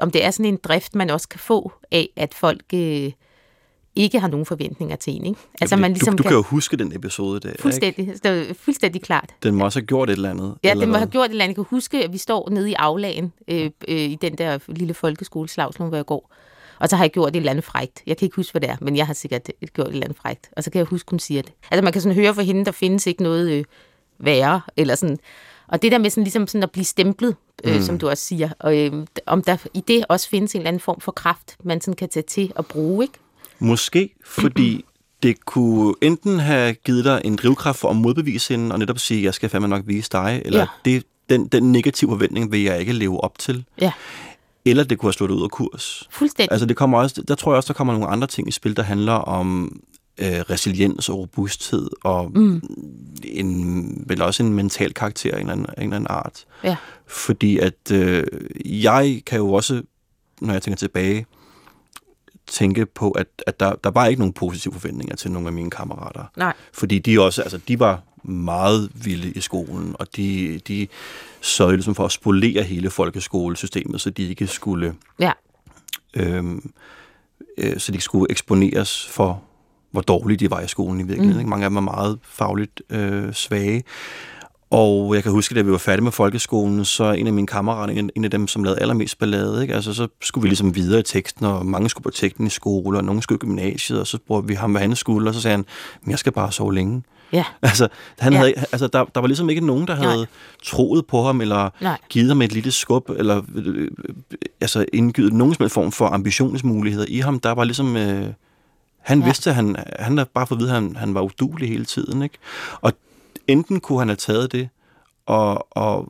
[0.00, 3.12] om det er sådan en drift, man også kan få af, at folk øh,
[3.96, 5.26] ikke har nogen forventninger til en.
[5.26, 5.40] Ikke?
[5.60, 7.52] Altså, Jamen, man ligesom du, du kan, kan jo huske den episode der.
[7.58, 8.08] Fuldstændig.
[8.08, 8.46] Ikke?
[8.48, 9.30] Det fuldstændig klart.
[9.42, 10.54] Den må også have gjort et eller andet.
[10.64, 11.00] Ja, eller den må hvad?
[11.00, 11.56] have gjort et eller andet.
[11.56, 14.94] Jeg kan huske, at vi står nede i aflagen øh, øh, i den der lille
[14.94, 16.34] folkeskole, Slagslund, hvor jeg går.
[16.78, 18.02] Og så har jeg gjort et eller andet frægt.
[18.06, 20.18] Jeg kan ikke huske, hvad det er, men jeg har sikkert gjort et eller andet
[20.18, 20.50] frægt.
[20.56, 21.52] Og så kan jeg huske, hun siger det.
[21.70, 23.64] Altså man kan sådan høre for hende, der findes ikke noget øh,
[24.20, 25.18] værre, eller sådan.
[25.68, 27.82] Og det der med sådan, ligesom sådan at blive stemplet, øh, mm.
[27.82, 30.80] som du også siger, og øh, om der i det også findes en eller anden
[30.80, 33.18] form for kraft, man sådan kan tage til at bruge, ikke?
[33.58, 34.84] Måske, fordi
[35.22, 39.24] det kunne enten have givet dig en drivkraft for at modbevise hende, og netop sige,
[39.24, 40.66] jeg skal fandme nok vise dig, eller ja.
[40.84, 43.64] det, den, den negative forventning vil jeg ikke leve op til.
[43.80, 43.92] Ja.
[44.64, 46.08] Eller det kunne have slået ud af kurs.
[46.10, 46.52] Fuldstændig.
[46.52, 48.76] Altså det kommer også, der tror jeg også, der kommer nogle andre ting i spil,
[48.76, 49.80] der handler om
[50.20, 52.62] øh, resiliens og robusthed, og mm.
[53.24, 56.44] en, vel også en mental karakter af en eller anden, en eller anden art.
[56.64, 56.76] Ja.
[57.06, 58.26] Fordi at øh,
[58.64, 59.82] jeg kan jo også,
[60.40, 61.26] når jeg tænker tilbage,
[62.46, 65.70] tænke på, at, at der, der var ikke nogen positive forventninger til nogle af mine
[65.70, 66.24] kammerater.
[66.36, 66.52] Nej.
[66.72, 70.88] Fordi de også, altså de var meget vilde i skolen, og de, de
[71.40, 75.32] sørgede ligesom for at spolere hele folkeskolesystemet, så de ikke skulle, Ja.
[76.14, 76.72] øhm,
[77.58, 79.42] øh, så de ikke skulle eksponeres for,
[79.90, 81.42] hvor dårlige de var i skolen i virkeligheden.
[81.46, 81.50] Mm.
[81.50, 83.82] Mange af dem var meget fagligt øh, svage.
[84.70, 87.94] Og jeg kan huske, da vi var færdige med folkeskolen, så en af mine kammerater,
[87.94, 89.74] en, en af dem, som lavede allermest ballade, ikke?
[89.74, 93.04] Altså, så skulle vi ligesom videre i teksten, og mange skulle på teknisk skole, og
[93.04, 95.56] nogen skulle i gymnasiet, og så spurgte vi ham, hvad han skulle, og så sagde
[95.56, 95.64] han,
[96.02, 97.02] men jeg skal bare sove længe.
[97.32, 97.44] Ja.
[97.62, 98.38] Altså, han Ja.
[98.38, 100.26] havde, altså der, der var ligesom ikke nogen, der havde Nej.
[100.64, 101.98] troet på ham, eller Nej.
[102.08, 103.88] givet ham et lille skub, eller øh,
[104.60, 107.40] altså indgivet nogen som form for ambitionsmuligheder i ham.
[107.40, 107.96] Der var ligesom...
[107.96, 108.26] Øh,
[109.00, 109.24] han Ja.
[109.24, 111.84] vidste, at han, han havde bare fået at vide, at han, han var udulig hele
[111.84, 112.22] tiden.
[112.22, 112.38] Ikke?
[112.80, 112.92] Og
[113.46, 114.68] enten kunne han have taget det,
[115.26, 116.08] og, og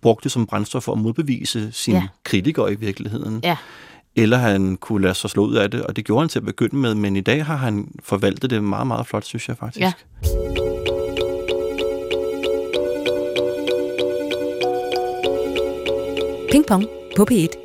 [0.00, 2.02] brugt det som brændstof for at modbevise sine Ja.
[2.02, 2.08] ja.
[2.24, 3.40] kritikere i virkeligheden.
[3.44, 3.56] Ja.
[4.16, 6.44] Eller han kunne lade sig slå ud af det, og det gjorde han til at
[6.44, 9.80] begynde med, men i dag har han forvaltet det meget, meget flot, synes jeg faktisk.
[9.80, 9.92] Ja.
[16.50, 17.56] Ping Pong på P1.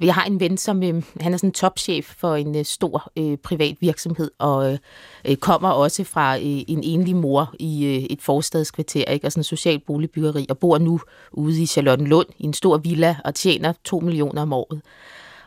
[0.00, 3.38] Jeg har en ven, som øh, han er sådan topchef for en øh, stor øh,
[3.38, 4.78] privat virksomhed, og øh,
[5.24, 9.26] øh, kommer også fra øh, en enlig mor i øh, et forstadskvarter, ikke?
[9.26, 11.00] og sådan en social boligbyggeri, og bor nu
[11.32, 14.82] ude i Charlottenlund i en stor villa og tjener 2 millioner om året.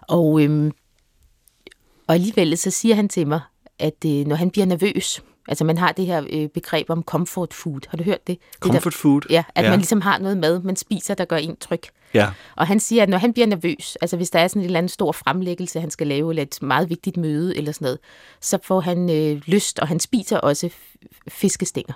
[0.02, 0.72] Og, øh,
[2.08, 3.42] og alligevel så siger han til mig,
[3.80, 7.54] at øh, når han bliver nervøs, altså man har det her øh, begreb om comfort
[7.54, 8.40] food, har du hørt det?
[8.40, 9.22] det Comfort food.
[9.30, 9.70] Ja, at Ja.
[9.70, 11.82] man ligesom har noget mad, man spiser, der gør en tryg.
[12.14, 12.28] Ja.
[12.56, 14.78] Og han siger, at når han bliver nervøs, altså hvis der er sådan en eller
[14.78, 18.00] anden stor fremlæggelse, han skal lave, eller et meget vigtigt møde eller sådan noget,
[18.42, 20.70] så får han øh, lyst, og han spiser også
[21.28, 21.94] fiskestænger.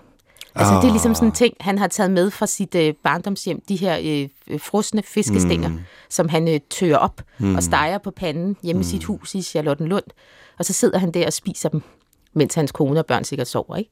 [0.56, 3.62] Altså det er ligesom sådan en ting, han har taget med fra sit øh, barndomshjem,
[3.70, 5.80] de her øh, frosne fiskestænger, mm.
[6.10, 7.56] som han øh, tør op mm.
[7.56, 8.82] og steger på panden hjemme mm.
[8.82, 10.04] i sit hus i Charlottenlund.
[10.60, 11.82] Og så sidder han der og spiser dem,
[12.34, 13.92] mens hans kone og børn sikkert sover, ikke?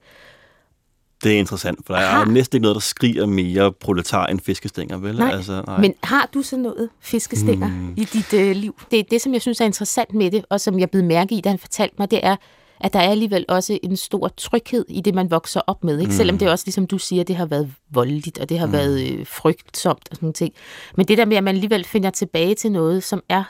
[1.24, 4.98] Det er interessant, for der er næsten ikke noget, der skriger mere proletar end fiskestænger,
[4.98, 5.16] vel?
[5.16, 5.32] Nej.
[5.32, 5.82] Altså, nej.
[5.82, 7.94] Men har du så noget fiskestænger mm.
[7.98, 8.76] i dit øh, liv?
[8.92, 11.36] Det er det, som jeg synes er interessant med det, og som jeg blev mærke
[11.36, 12.36] i, da han fortalte mig, det er,
[12.80, 16.00] at der er alligevel også en stor tryghed i det, man vokser op med.
[16.00, 16.10] Ikke?
[16.10, 16.18] Mm.
[16.18, 18.74] Selvom det også, ligesom du siger, det har været voldeligt, og det har mm.
[18.74, 20.54] været øh, frygtsomt og sådan nogle ting.
[20.96, 23.44] Men det der med, at man alligevel finder tilbage til noget, som er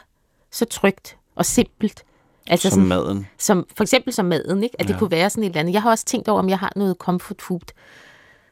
[0.52, 2.04] så trygt og simpelt.
[2.50, 3.28] Altså som sådan, maden.
[3.38, 4.82] som, for eksempel som maden, ikke?
[4.82, 5.00] at det Ja.
[5.00, 5.74] kunne være sådan et eller andet.
[5.74, 7.60] Jeg har også tænkt over, om jeg har noget comfort food.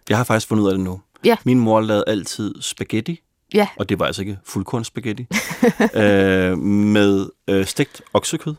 [0.10, 1.02] Jeg har faktisk fundet ud af det nu.
[1.26, 1.38] Ja.
[1.46, 3.22] Min mor lavede altid spaghetti,
[3.54, 5.26] Ja, og det var altså ikke fuldkornsspaghetti,
[5.96, 8.56] øh, med øh, stegt oksekød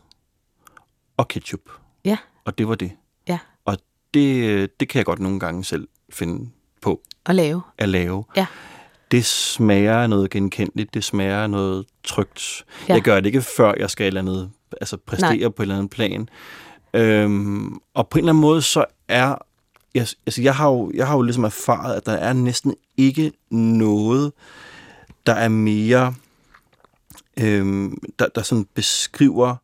[1.16, 1.61] og ketchup.
[2.05, 2.92] ja, Og det var det.
[3.29, 3.38] ja.
[3.64, 3.77] Og
[4.14, 6.51] det, øh, det kan jeg godt nogle gange selv finde
[6.83, 7.62] på Og lave.
[7.79, 8.24] at lave.
[8.37, 8.46] Ja.
[9.11, 12.64] Det smager noget genkendeligt, det smager noget trygt.
[12.88, 12.94] Ja.
[12.94, 14.51] Jeg gør det ikke, før jeg skal et eller andet,
[14.81, 15.49] altså præstere Nej.
[15.49, 16.29] På et eller andet plan.
[16.95, 19.35] Øhm, og på en eller anden måde, så er...
[19.95, 23.33] Jeg, altså jeg, har jo, jeg har jo ligesom erfaret, at der er næsten ikke
[23.51, 24.33] noget,
[25.27, 26.15] der er mere...
[27.41, 29.57] Øhm, der, der sådan beskriver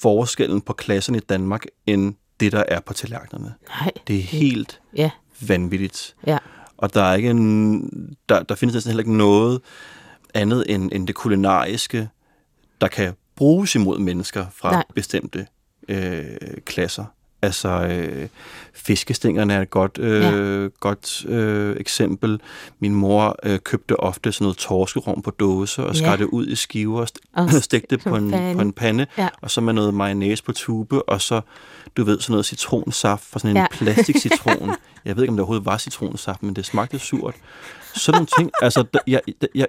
[0.00, 3.54] forskellen på klasserne i Danmark, end det, der er på tallerkenerne.
[3.68, 3.90] Nej.
[4.06, 5.10] Det er helt Ja,
[5.40, 6.16] vanvittigt.
[6.26, 6.38] ja.
[6.76, 9.60] Og der er ikke en, der, der findes næsten heller ikke noget
[10.34, 12.08] andet end, end det kulinariske,
[12.80, 14.84] der kan bruges imod mennesker fra Nej.
[14.94, 15.46] Bestemte
[15.88, 16.24] øh,
[16.66, 17.04] klasser.
[17.42, 18.28] Altså, øh,
[18.74, 20.68] fiskestængerne er et godt, øh, ja.
[20.80, 22.40] godt øh, eksempel.
[22.80, 26.16] Min mor øh, købte ofte sådan noget torskerom på dåse og skar Ja.
[26.16, 29.28] det ud i skiver og Og st- stegte det på en på en pande, Ja.
[29.42, 31.40] og så med noget mayonnaise på tube, og så,
[31.96, 33.66] du ved, sådan noget citronsaft fra sådan en Ja.
[33.78, 34.74] plastikcitron.
[35.04, 37.34] Jeg ved ikke, om det overhovedet var citronsaft, men det smagte surt.
[37.94, 39.66] Sådan nogle ting, altså, jeg, jeg, jeg,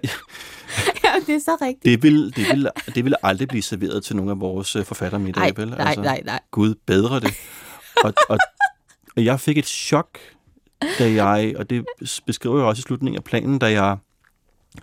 [1.28, 1.84] det er så rigtigt.
[1.84, 5.42] det, vil, det, vil, det vil aldrig blive serveret til nogle af vores øh, forfattermiddag,
[5.42, 5.70] Nej, vel?
[5.70, 6.40] nej, nej, nej.
[6.52, 7.34] Gud bedre det.
[8.04, 8.38] Og, og,
[9.18, 10.18] jeg fik et chok,
[11.00, 11.86] da jeg, og det
[12.26, 13.98] beskriver jeg også i slutningen af planen, da jeg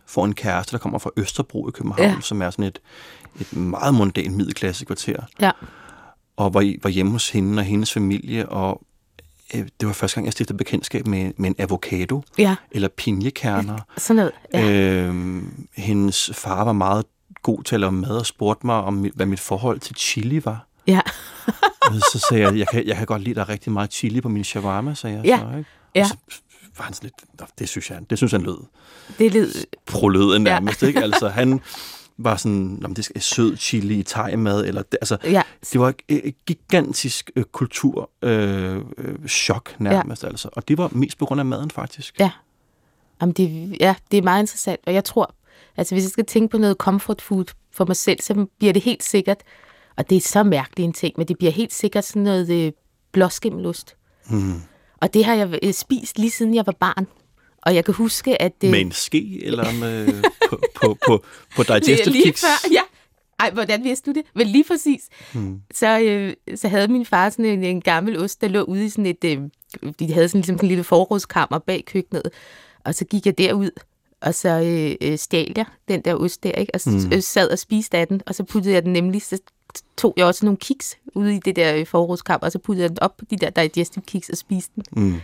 [0.07, 2.17] får en kæreste, der kommer fra Østerbro i København, Ja.
[2.21, 2.79] som er sådan et,
[3.41, 5.51] et meget mondænt middelklassekvarter, Ja,
[6.37, 8.83] og var, var hjemme hos hende og hendes familie, og
[9.53, 13.79] det var første gang, jeg stiftede bekendtskab med, med en avocado, ja, eller pinjekerner.
[13.97, 14.33] sådan noget.
[14.55, 14.73] Ja.
[15.07, 17.05] Øhm, hendes far var meget
[17.43, 20.67] god til at lave mad og spurgte mig, om hvad mit forhold til chili var.
[20.87, 21.01] ja.
[22.13, 24.21] Så sagde jeg, jeg kan, jeg kan godt lide, at der er rigtig meget chili
[24.21, 25.59] på min shawarma, sagde jeg Ja, så.
[25.59, 25.71] Ikke?
[25.95, 26.01] ja.
[26.03, 26.15] Og så
[26.79, 28.59] var han sådan lidt, "Nå, det synes, jeg, det synes han lød
[29.19, 29.53] Det led...
[29.87, 31.03] proløde nærmest, ikke?
[31.03, 31.61] Altså han,
[32.19, 35.43] var sådan, om det skal sød chili i thai-mad, eller det, altså, Ja.
[35.73, 40.29] det var et, et gigantisk øh, kulturchok øh, øh, chok nærmest, ja.
[40.29, 40.49] altså.
[40.53, 42.21] Og det var mest på grund af maden, faktisk.
[42.21, 42.31] Ja.
[43.21, 45.35] Jamen, det, ja, det er meget interessant, og jeg tror,
[45.77, 48.83] altså hvis jeg skal tænke på noget comfort food for mig selv, så bliver det
[48.83, 49.39] helt sikkert,
[49.97, 52.73] og det er så mærkelig en ting, men det bliver helt sikkert sådan noget øh,
[53.13, 53.97] blåskimmelost.
[54.31, 54.53] Mm.
[55.01, 57.07] Og det har jeg øh, spist lige siden jeg var barn.
[57.63, 58.53] Og jeg kan huske, at...
[58.65, 61.25] Øh, Med en ske, eller med, på, på, på,
[61.57, 62.41] på digestive lige kicks?
[62.41, 62.81] før, ja.
[63.41, 64.23] Ej, hvordan vidste du det?
[64.35, 65.09] Men lige præcis.
[65.33, 65.61] Hmm.
[65.75, 68.89] Så, øh, så havde min far sådan en, en gammel ost, der lå ude i
[68.89, 69.25] sådan et...
[69.25, 69.39] Øh,
[69.99, 72.23] de havde sådan ligesom sådan en lille forrådskammer bag køkkenet.
[72.85, 73.71] Og så gik jeg derud,
[74.21, 76.75] og så øh, øh, stjal jeg den der ost der, ikke?
[76.75, 77.13] Og så Mm.
[77.13, 79.23] øh, sad og spiste af den, og så puttede jeg den nemlig...
[79.23, 79.39] Så
[79.97, 82.91] tog jeg også nogle kiks ude i det der øh, forrådskammer, og så puttede jeg
[82.91, 84.85] den op på de der digestive kiks og spiste den.
[84.93, 85.21] Mm.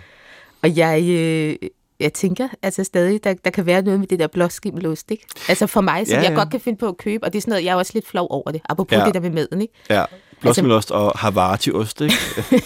[0.63, 1.57] Og jeg, øh,
[2.05, 5.27] jeg tænker altså stadig, der, der kan være noget med det der blåskimmelost, ikke?
[5.49, 7.39] Altså for mig, som Ja, ja, jeg godt kan finde på at købe, og det
[7.39, 9.05] er sådan noget, jeg er også lidt flov over det, apropos Ja.
[9.05, 9.75] det der med maden, ikke?
[9.91, 10.05] Ja,
[10.41, 12.15] blåskimmelost og Havarti-ost, ikke?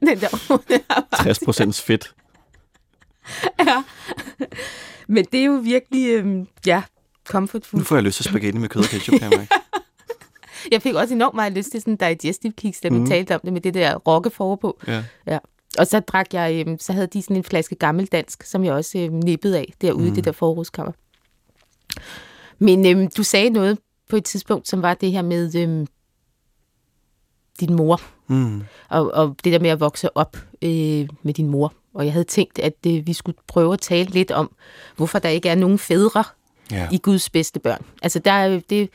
[0.00, 0.58] Den der,
[1.22, 2.14] 60 procent fedt.
[3.66, 3.82] ja.
[5.08, 6.82] Men det er jo virkelig, øh, ja,
[7.28, 7.84] comfort Nu food.
[7.84, 9.48] får jeg lyst til spaghetti med kød og ketchup, kan
[10.70, 13.06] jeg fik også enormt meget lyst til sådan en digestive kiks, da vi mm.
[13.06, 14.78] talte om det med det der rokke på.
[14.86, 15.02] Ja.
[15.26, 15.38] Ja.
[15.78, 18.98] Og så drak jeg, øh, så havde de sådan en flaske gammeldansk, som jeg også
[18.98, 20.12] øh, nippede af derude mm.
[20.12, 20.92] i det der forrådskammer.
[22.58, 25.86] Men øh, du sagde noget på et tidspunkt, som var det her med øh,
[27.60, 28.62] din mor, Mm.
[28.88, 31.72] og, og det der med at vokse op øh, med din mor.
[31.94, 34.54] Og jeg havde tænkt, at øh, vi skulle prøve at tale lidt om,
[34.96, 36.24] hvorfor der ikke er nogen fædre
[36.70, 36.88] Ja.
[36.92, 37.84] i Guds bedste børn.
[38.02, 38.90] Altså, der, er jo- det,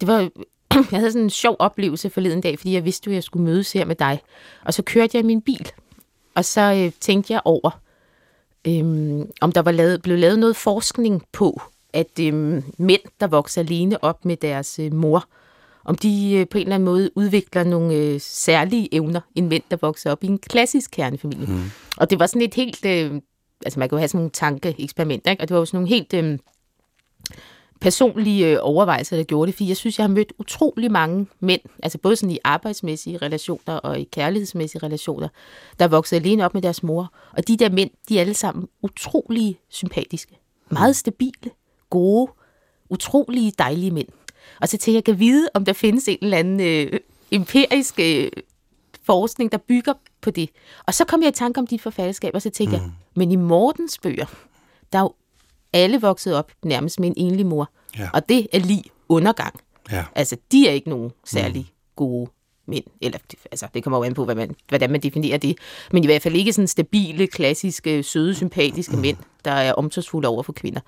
[0.00, 0.18] det var,
[0.92, 3.44] jeg havde sådan en sjov oplevelse forleden dag, fordi jeg vidste jo, at jeg skulle
[3.44, 4.20] mødes her med dig.
[4.64, 5.68] Og så kørte jeg min bil,
[6.38, 7.80] og så øh, tænkte jeg over,
[8.66, 13.60] øhm, om der var lavet, blev lavet noget forskning på, at øhm, mænd, der vokser
[13.60, 15.28] alene op med deres øh, mor,
[15.84, 19.62] om de øh, på en eller anden måde udvikler nogle øh, særlige evner, end mænd,
[19.70, 21.46] der vokser op i en klassisk kernefamilie.
[21.46, 21.70] Mm.
[21.96, 22.84] Og det var sådan et helt...
[22.86, 23.20] Øh,
[23.64, 25.42] altså man kunne have sådan nogle tankeeksperimenter, ikke?
[25.42, 26.14] og det var jo sådan nogle helt...
[26.14, 26.38] Øh,
[27.80, 31.60] personlige øh, overvejelser, der gjorde det, fordi jeg synes, jeg har mødt utrolig mange mænd,
[31.82, 35.28] altså både sådan i arbejdsmæssige relationer og i kærlighedsmæssige relationer,
[35.78, 37.12] der er vokset alene op med deres mor.
[37.32, 40.38] Og de der mænd, de er alle sammen utrolig sympatiske,
[40.70, 41.50] meget stabile,
[41.90, 42.32] gode,
[42.90, 44.08] utrolig dejlige mænd.
[44.60, 48.00] Og så tænker jeg, jeg kan vide, om der findes en eller anden øh, empirisk
[48.00, 48.30] øh,
[49.06, 50.50] forskning, der bygger på det.
[50.86, 52.82] Og så kom jeg i tanke om dit forfatterskab, og så tænkte mm.
[52.82, 54.26] jeg, men i Mortens bøger,
[54.92, 55.12] der er jo
[55.72, 57.70] alle vokset op nærmest med en enlig mor.
[57.98, 58.08] Ja.
[58.12, 59.54] Og det er lige undergang.
[59.92, 60.04] Ja.
[60.14, 61.94] Altså, de er ikke nogen særlig mm.
[61.96, 62.30] gode
[62.66, 62.84] mænd.
[63.00, 63.18] Eller,
[63.50, 65.58] altså, det kommer jo an på, hvad man, hvordan man definerer det.
[65.92, 69.02] Men i hvert fald ikke sådan stabile, klassiske, søde, sympatiske mm.
[69.02, 70.80] mænd, der er omsorgsfulde over for kvinder.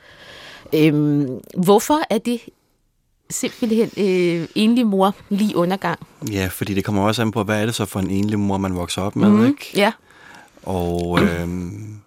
[0.74, 2.40] Øhm, hvorfor er det
[3.30, 5.98] simpelthen øh, enlig mor lige undergang?
[6.32, 8.58] ja, fordi det kommer også an på, hvad er det så for en enlig mor,
[8.58, 9.46] man vokser op med, mm.
[9.46, 9.70] ikke?
[9.74, 9.92] Ja,
[10.62, 12.00] Og øhm,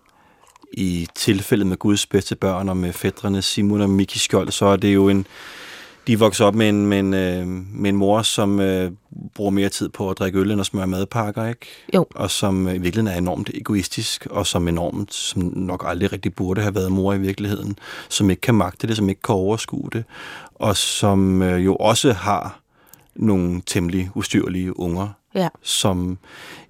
[0.74, 4.76] i tilfældet med Guds bedste børn og med fædrene Simon og Miki Skjold, så er
[4.76, 5.28] det jo en...
[6.08, 8.92] De vokser op med en, med en, øh, med en mor, som øh,
[9.34, 11.68] bruger mere tid på at drikke øl end at smøre madpakker, ikke?
[11.94, 12.06] Jo.
[12.16, 16.36] Og som øh, i virkeligheden er enormt egoistisk, og som enormt, som nok aldrig rigtig
[16.36, 17.76] burde have været mor i virkeligheden,
[18.10, 20.04] som ikke kan magte det, som ikke kan overskue det,
[20.56, 22.60] og som øh, jo også har
[23.16, 26.18] nogle temmelig ustyrlige unger, ja, som,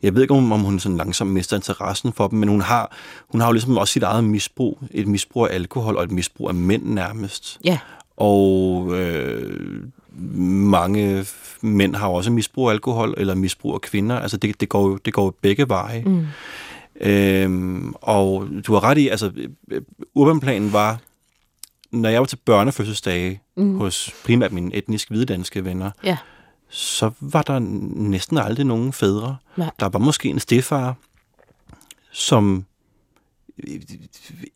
[0.04, 2.97] jeg ved ikke om, om hun sådan langsomt mister interessen for dem, men hun har,
[3.30, 6.47] hun har jo ligesom også sit eget misbrug, et misbrug af alkohol og et misbrug
[6.47, 7.60] af mænd nærmest.
[7.65, 7.80] ja,
[8.17, 9.84] Og øh,
[10.71, 11.26] mange
[11.62, 14.19] mænd har også misbrug af alkohol eller misbrug af kvinder.
[14.19, 16.04] Altså det, det, går, jo, det går jo begge veje.
[16.06, 16.26] mm.
[17.02, 19.32] Øhm, og du har ret i, altså
[20.15, 20.99] urbanplanen var,
[21.91, 23.78] når jeg var til børnefødselsdage mm.
[23.78, 26.17] hos primært mine etnisk hvidedanske venner, ja,
[26.74, 29.38] så var der næsten aldrig nogen fædre.
[29.58, 29.70] Nej.
[29.80, 30.96] Der var måske en stefar,
[32.12, 32.66] som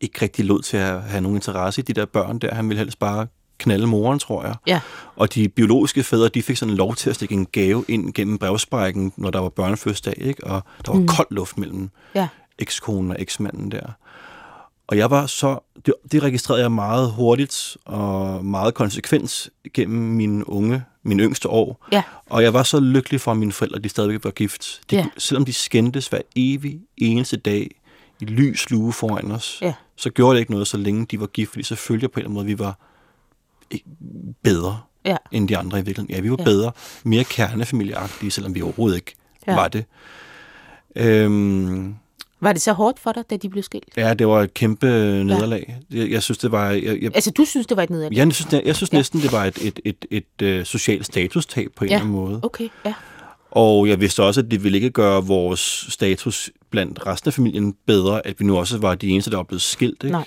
[0.00, 2.54] ikke rigtig lod til at have nogen interesse i de der børn der.
[2.54, 3.26] Han ville helst bare
[3.58, 4.54] knalde moren, tror jeg.
[4.66, 4.80] ja,
[5.16, 8.38] Og de biologiske fædre, de fik sådan lov til at stikke en gave ind gennem
[8.38, 10.44] brevsprækken, når der var børnefødselsdag, ikke?
[10.44, 11.06] Og der var mm.
[11.06, 12.28] kold luft mellem ja,
[12.58, 13.92] ekskonen og eksmanden der.
[14.86, 20.48] Og jeg var så, det, det registrerede jeg meget hurtigt og meget konsekvent gennem mine
[20.48, 21.86] unge, mine yngste år.
[21.92, 24.80] ja, Og jeg var så lykkelig for, at mine forældre de stadigvæk var gift.
[24.90, 25.06] De, Ja.
[25.18, 27.70] Selvom de skændtes hver evig eneste dag
[28.20, 29.72] i lys lue foran os, Ja.
[29.96, 31.64] så gjorde det ikke noget, så længe de var gift, fordi
[32.02, 32.78] jeg på en eller anden måde, vi var
[33.70, 33.84] ikke
[34.42, 36.14] bedre ja, end de andre i virkeligheden.
[36.14, 36.44] Ja, vi var Ja.
[36.44, 36.72] bedre,
[37.04, 39.14] mere kernefamilieagtige, selvom vi overhovedet ikke
[39.46, 39.54] ja.
[39.54, 39.84] var det.
[40.96, 41.94] Øhm,
[42.40, 43.96] Var det så hårdt for dig, da de blev skilt?
[43.96, 44.86] Ja, det var et kæmpe
[45.24, 45.80] nederlag.
[45.92, 45.98] Ja.
[45.98, 46.70] Jeg, jeg synes, det var...
[46.70, 48.16] Jeg, jeg, altså, du synes, det var et nederlag?
[48.16, 48.96] Jeg synes, jeg, jeg synes ja.
[48.96, 51.96] næsten, det var et, et, et, et, et uh, socialt statustab på en ja.
[51.96, 52.40] eller anden måde.
[52.42, 52.94] okay, ja.
[53.50, 57.74] Og jeg vidste også, at det ville ikke gøre vores status blandt resten af familien
[57.86, 60.04] bedre, at vi nu også var de eneste, der var blevet skilt.
[60.04, 60.12] Ikke?
[60.12, 60.24] Nej.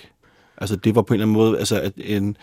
[0.58, 1.60] Altså, det var på en eller anden måde...
[1.60, 2.38] Altså, at en,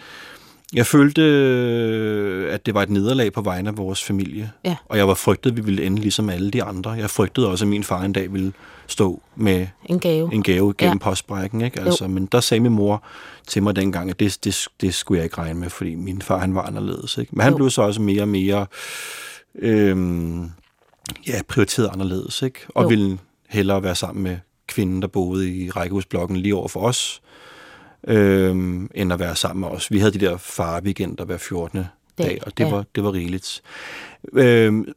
[0.74, 4.52] jeg følte, øh, at det var et nederlag på vegne af vores familie.
[4.64, 4.76] Ja.
[4.88, 6.90] Og jeg var frygtet, at vi ville ende ligesom alle de andre.
[6.90, 8.52] Jeg frygtede også, at min far en dag ville
[8.88, 10.34] stå med En gave.
[10.34, 11.04] en gave gennem Ja.
[11.04, 11.60] postbrækken.
[11.60, 11.80] Ikke?
[11.80, 13.02] Altså, men der sagde min mor
[13.46, 16.38] til mig dengang, at det, det, det skulle jeg ikke regne med, fordi min far
[16.38, 17.18] han var anderledes.
[17.18, 17.30] Ikke?
[17.32, 17.56] Men han Jo.
[17.56, 18.66] blev så også mere og mere
[19.58, 20.50] øhm,
[21.26, 22.42] ja, prioriteret anderledes.
[22.42, 22.58] Ikke?
[22.68, 22.88] Og Jo.
[22.88, 23.18] ville
[23.48, 27.22] hellere være sammen med kvinden, der boede i rækkehusblokken lige over for os,
[28.08, 29.90] øhm, end at være sammen med os.
[29.92, 31.78] Vi havde de der farweekender hver 14.
[31.78, 32.70] Dag, dag, og det, ja.
[32.70, 33.62] var, det var rigeligt.
[34.32, 34.88] Øhm,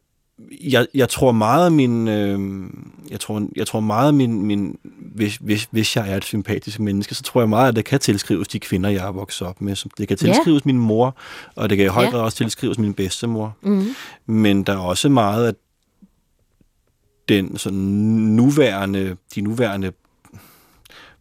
[0.60, 2.70] jeg, jeg tror meget min, øh,
[3.10, 4.78] jeg tror, jeg tror meget min, min
[5.14, 8.00] hvis, hvis, hvis jeg er et sympatisk menneske, så tror jeg meget, at det kan
[8.00, 9.76] tilskrives de kvinder, jeg er vokset op med.
[9.98, 10.26] Det kan Ja.
[10.26, 11.16] tilskrives min mor,
[11.56, 12.10] og det kan i høj Ja.
[12.10, 13.56] grad også tilskrives min bedstemor.
[13.62, 13.86] Mm.
[14.26, 15.52] Men der er også meget af
[17.28, 17.78] den sådan
[18.36, 19.92] nuværende, de nuværende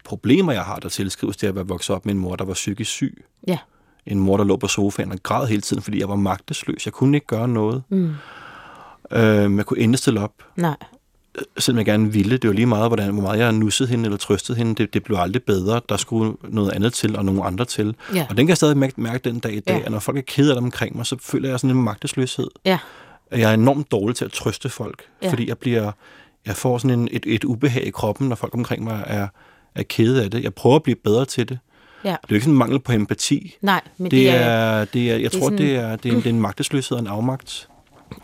[0.06, 2.54] problemer, jeg har, der tilskrives til at være vokset op med en mor, der var
[2.54, 3.24] psykisk syg.
[3.48, 3.58] Ja.
[4.06, 6.86] En mor, der lå på sofaen og græd hele tiden, fordi jeg var magtesløs.
[6.86, 7.84] Jeg kunne ikke gøre noget.
[7.90, 8.12] Mm.
[9.14, 10.76] Øh, jeg kunne endelig stille op, Nej.
[11.60, 12.38] selvom jeg gerne ville.
[12.38, 14.76] Det var lige meget, hvordan, hvor meget jeg nussede hende eller trøstede hende.
[14.76, 15.82] Det, det blev aldrig bedre.
[15.90, 17.96] Der skulle noget andet til, og nogle andre til.
[18.16, 18.26] Ja.
[18.30, 19.86] Og den kan jeg stadig mærke, mærke den dag i dag, Ja.
[19.86, 22.48] at når folk er kede af dem omkring mig, så føler jeg sådan en magtesløshed.
[22.66, 22.78] Ja.
[23.32, 25.30] Jeg er enormt dårlig til at trøste folk, Ja.
[25.32, 25.92] fordi jeg bliver,
[26.46, 29.28] jeg får sådan en, et, et ubehag i kroppen, når folk omkring mig er,
[29.76, 30.44] er kede af det.
[30.44, 31.60] Jeg prøver at blive bedre til det.
[32.04, 32.10] Ja.
[32.10, 33.56] Det er jo ikke sådan en mangel på empati.
[33.62, 36.10] Nej, men Det, det er, det er, jeg det er tror, sådan- det er, det
[36.12, 37.68] er, en, det er en magtesløshed og en afmagt.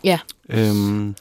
[0.04, 0.18] Ja,
[0.50, 1.14] Øhm,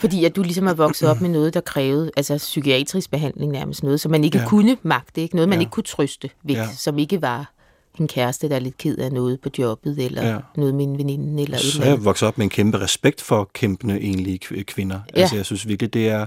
[0.00, 3.82] fordi at du ligesom er vokset op med noget, der krævede altså psykiatrisk behandling nærmest.
[3.82, 4.46] Noget, som man ikke ja.
[4.46, 5.20] Kunne magte.
[5.20, 5.34] Ikke?
[5.36, 5.60] Noget, man Ja.
[5.60, 6.56] ikke kunne trøste væk.
[6.56, 6.68] Ja.
[6.76, 7.52] Som ikke var
[8.00, 10.38] en kæreste, der er lidt ked af noget på jobbet, eller ja.
[10.56, 14.38] Noget med en veninde, eller så jeg vokset op med en kæmpe respekt for kæmpende
[14.44, 15.00] kv- kvinder.
[15.16, 15.20] Ja.
[15.20, 16.26] Altså, jeg synes virkelig, det er,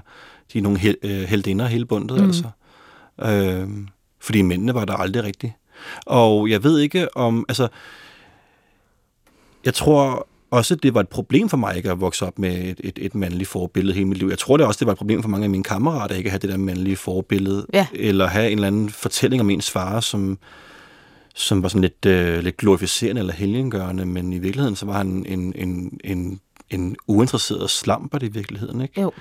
[0.53, 2.25] de er nogle hel, øh, heldinder hele bundet, mm.
[2.25, 2.43] altså.
[3.21, 3.87] Øhm,
[4.19, 5.53] fordi mændene var der aldrig rigtigt.
[6.05, 7.67] Og jeg ved ikke om, altså,
[9.65, 12.81] jeg tror også, det var et problem for mig ikke at vokse op med et,
[12.83, 14.27] et, et mandligt forbillede hele mit liv.
[14.27, 16.31] Jeg tror det også, det var et problem for mange af mine kammerater ikke at
[16.31, 17.65] have det der mandlige forbillede.
[17.73, 17.87] Ja.
[17.93, 20.37] Eller have en eller anden fortælling om ens far, som,
[21.35, 25.25] som var sådan lidt, øh, lidt glorificerende eller helgengørende, men i virkeligheden så var han
[25.27, 26.39] en, en, en,
[26.69, 28.81] en uinteresseret slamper i virkeligheden.
[28.81, 29.01] Ikke?
[29.01, 29.11] Jo.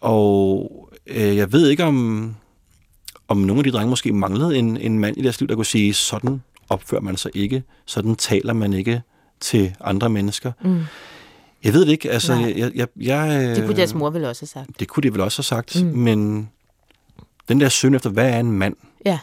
[0.00, 0.72] Og
[1.06, 2.34] øh, jeg ved ikke, om,
[3.28, 5.66] om nogle af de drenge måske manglede en, en mand i deres liv, der kunne
[5.66, 9.02] sige, sådan opfører man sig ikke, sådan taler man ikke
[9.40, 10.52] til andre mennesker.
[10.64, 10.80] Mm.
[11.64, 12.54] Jeg ved det ikke, altså, Nej.
[12.56, 14.80] jeg, jeg, jeg, Det kunne deres mor vel også have sagt.
[14.80, 15.88] det kunne de vel også have sagt, Mm.
[15.98, 16.50] men
[17.48, 18.76] den der søn efter, hvad er en mand?
[19.04, 19.18] Ja,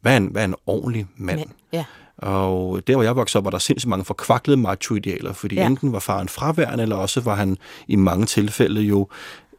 [0.00, 1.38] Hvad er en, hvad er en ordentlig mand?
[1.38, 1.48] mand.
[1.72, 1.84] Ja.
[2.16, 5.66] Og der, hvor jeg voksede op, var der sindssygt mange forkvaklede macho-idealer, fordi Ja.
[5.66, 7.56] enten var faren fraværende, eller også var han
[7.88, 9.08] i mange tilfælde jo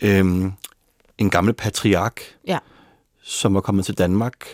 [0.01, 0.51] øhm,
[1.17, 2.57] en gammel patriark, Ja.
[3.23, 4.45] som var kommet til Danmark,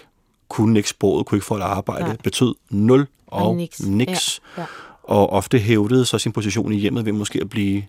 [0.50, 2.06] kunne ikke sproget, kunne ikke få et arbejde.
[2.06, 2.18] Nej.
[2.24, 3.82] betød nul og, Og niks.
[3.84, 4.42] niks.
[4.58, 4.68] Ja, ja.
[5.04, 7.84] Og ofte hævdede så sin position i hjemmet ved måske at blive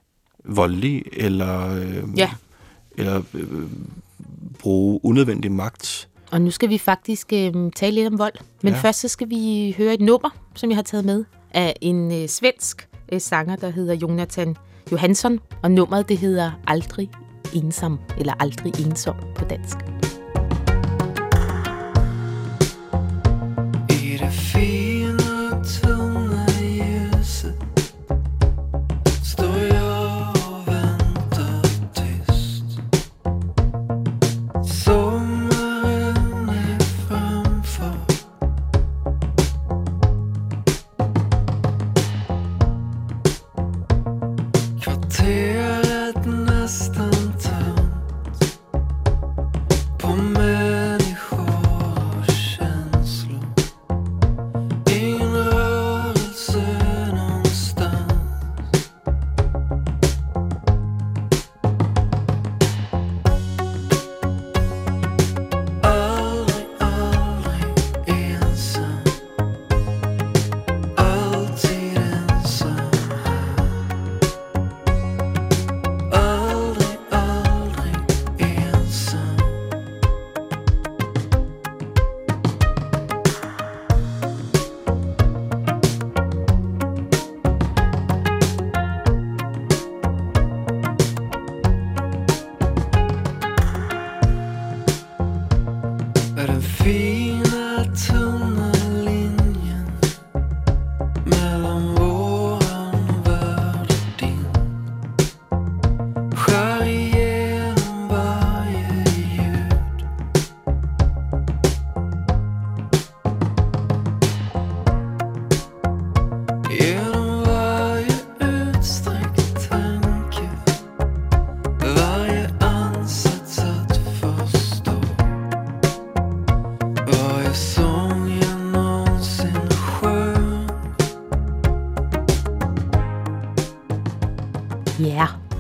[0.44, 2.30] voldelig, eller, øh, Ja.
[2.96, 3.62] eller øh,
[4.58, 6.08] bruge unødvendig magt.
[6.30, 8.32] Og nu skal vi faktisk øh, tale lidt om vold.
[8.62, 8.78] Men ja.
[8.78, 12.28] Først så skal vi høre et nummer, som jeg har taget med, af en øh,
[12.28, 14.56] svensk øh, sanger, der hedder Jonathan
[14.92, 15.38] Johansson.
[15.62, 17.10] Og nummeret, det hedder Aldrig
[17.54, 19.76] Ensom, eller Aldrig Ensom på dansk.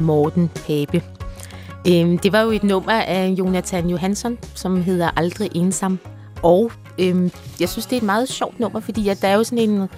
[0.04, 1.02] Morten Pape.
[1.88, 5.98] Øhm, det var jo et nummer af Jonathan Johansson, som hedder Aldrig Ensom.
[6.42, 7.30] Og øhm,
[7.60, 9.88] jeg synes, det er et meget sjovt nummer, fordi at der er jo sådan en,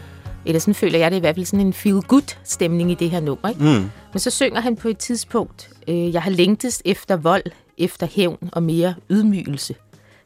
[0.46, 3.48] eller sådan føler jeg det i hvert fald, sådan en feel-good-stemning i det her nummer.
[3.48, 3.62] Ikke?
[3.64, 3.90] Mm.
[4.12, 7.42] Men så synger han på et tidspunkt, øh, jeg har længtes efter vold,
[7.78, 9.74] efter hævn og mere ydmygelse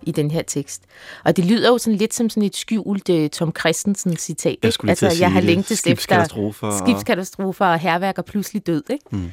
[0.03, 0.83] i den her tekst.
[1.24, 4.57] Og det lyder jo sådan lidt som sådan et skjult uh, Tom Christensen citat.
[4.62, 8.83] Jeg skulle sige jeg har længtes efter Skibskatastrofer og- skibskatastrofer og herværk og pludselig død.
[8.91, 9.05] Ikke?
[9.11, 9.33] Mm.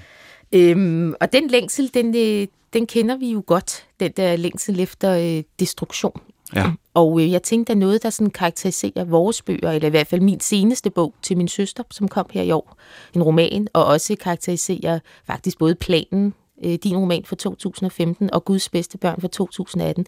[0.51, 5.37] Øhm, og den længsel, den, øh, den kender vi jo godt, den der længsel efter
[5.37, 6.21] øh, destruktion.
[6.55, 6.71] Ja.
[6.93, 10.21] Og øh, jeg tænkte, at noget, der sådan karakteriserer vores bøger, eller i hvert fald
[10.21, 12.77] min seneste bog til min søster, som kom her i år,
[13.15, 16.33] en roman, og også karakteriserer faktisk både planen,
[16.63, 20.05] øh, din roman fra 2015, og Guds bedste børn fra 2018,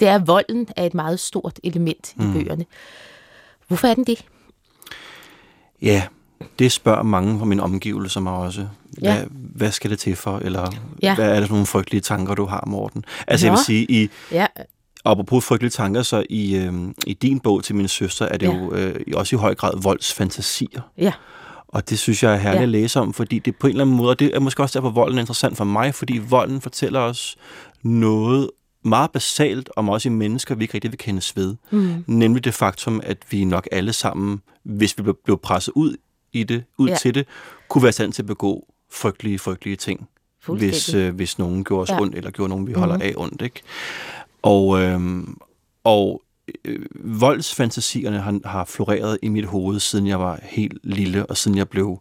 [0.00, 2.30] det er, at volden er et meget stort element mm.
[2.30, 2.64] i bøgerne.
[3.68, 4.24] Hvorfor er den det?
[5.82, 6.02] Ja,
[6.58, 8.66] det spørger mange fra mine omgivelser mig også.
[8.98, 9.24] Hvad, Ja.
[9.30, 10.38] hvad skal det til for?
[10.38, 10.70] Eller
[11.02, 11.14] Ja.
[11.14, 13.04] hvad er det for nogle frygtelige tanker, du har, Morten?
[13.26, 13.56] Altså jeg Nå.
[13.56, 14.46] vil sige, i, Ja,
[15.04, 16.72] apropos frygtelige tanker, så i, øh,
[17.06, 18.56] i din bog til min søster, er det Ja.
[18.56, 20.80] jo øh, også i høj grad voldsfantasier.
[20.98, 21.12] ja,
[21.68, 22.62] Og det synes jeg er herligt Ja.
[22.62, 24.78] at læse om, fordi det på en eller anden måde, og det er måske også
[24.78, 27.36] derfor, volden er interessant for mig, fordi volden fortæller os
[27.82, 28.50] noget
[28.84, 31.56] meget basalt om os i mennesker, vi ikke rigtig vil kendes ved.
[31.70, 32.04] Mm.
[32.06, 35.96] Nemlig det faktum, at vi nok alle sammen, hvis vi blev presset ud
[36.32, 36.96] i det, ud Ja.
[36.96, 37.26] til det,
[37.68, 40.08] kunne være i stand til at begå frygtelige, frygtelige ting.
[40.58, 42.00] Hvis, øh, hvis nogen gjorde os Ja.
[42.00, 43.02] ondt, eller gjorde nogen, vi holder mm.
[43.02, 43.42] af ondt.
[43.42, 43.60] Ikke?
[44.42, 45.36] Og, øhm,
[45.84, 46.22] og
[46.64, 51.56] øh, voldsfantasierne har, har floreret i mit hoved, siden jeg var helt lille, og siden
[51.58, 51.98] jeg blev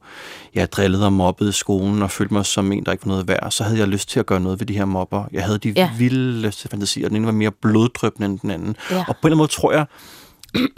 [0.55, 3.27] ja, drillet og mobbet i skolen, og følte mig som en, der ikke var noget
[3.27, 3.51] værd.
[3.51, 5.23] Så havde jeg lyst til at gøre noget ved de her mobber.
[5.31, 5.91] Jeg havde de ja.
[5.97, 7.07] vildeste fantasier.
[7.07, 8.75] Den ene var mere bloddrøbende end den anden.
[8.91, 8.99] Ja.
[8.99, 9.85] Og på en eller anden måde tror jeg,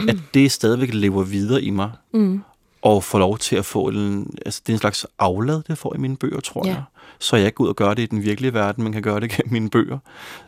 [0.10, 1.92] at det stadigvæk lever videre i mig.
[2.14, 2.42] Mm.
[2.82, 5.96] Og får lov til at få en, altså det er en slags aflad, det får
[5.96, 6.72] i mine bøger, tror Ja.
[6.74, 6.84] jeg.
[7.20, 9.20] Så jeg ikke går ud og gør det i den virkelige verden, men kan gøre
[9.20, 9.98] det gennem mine bøger.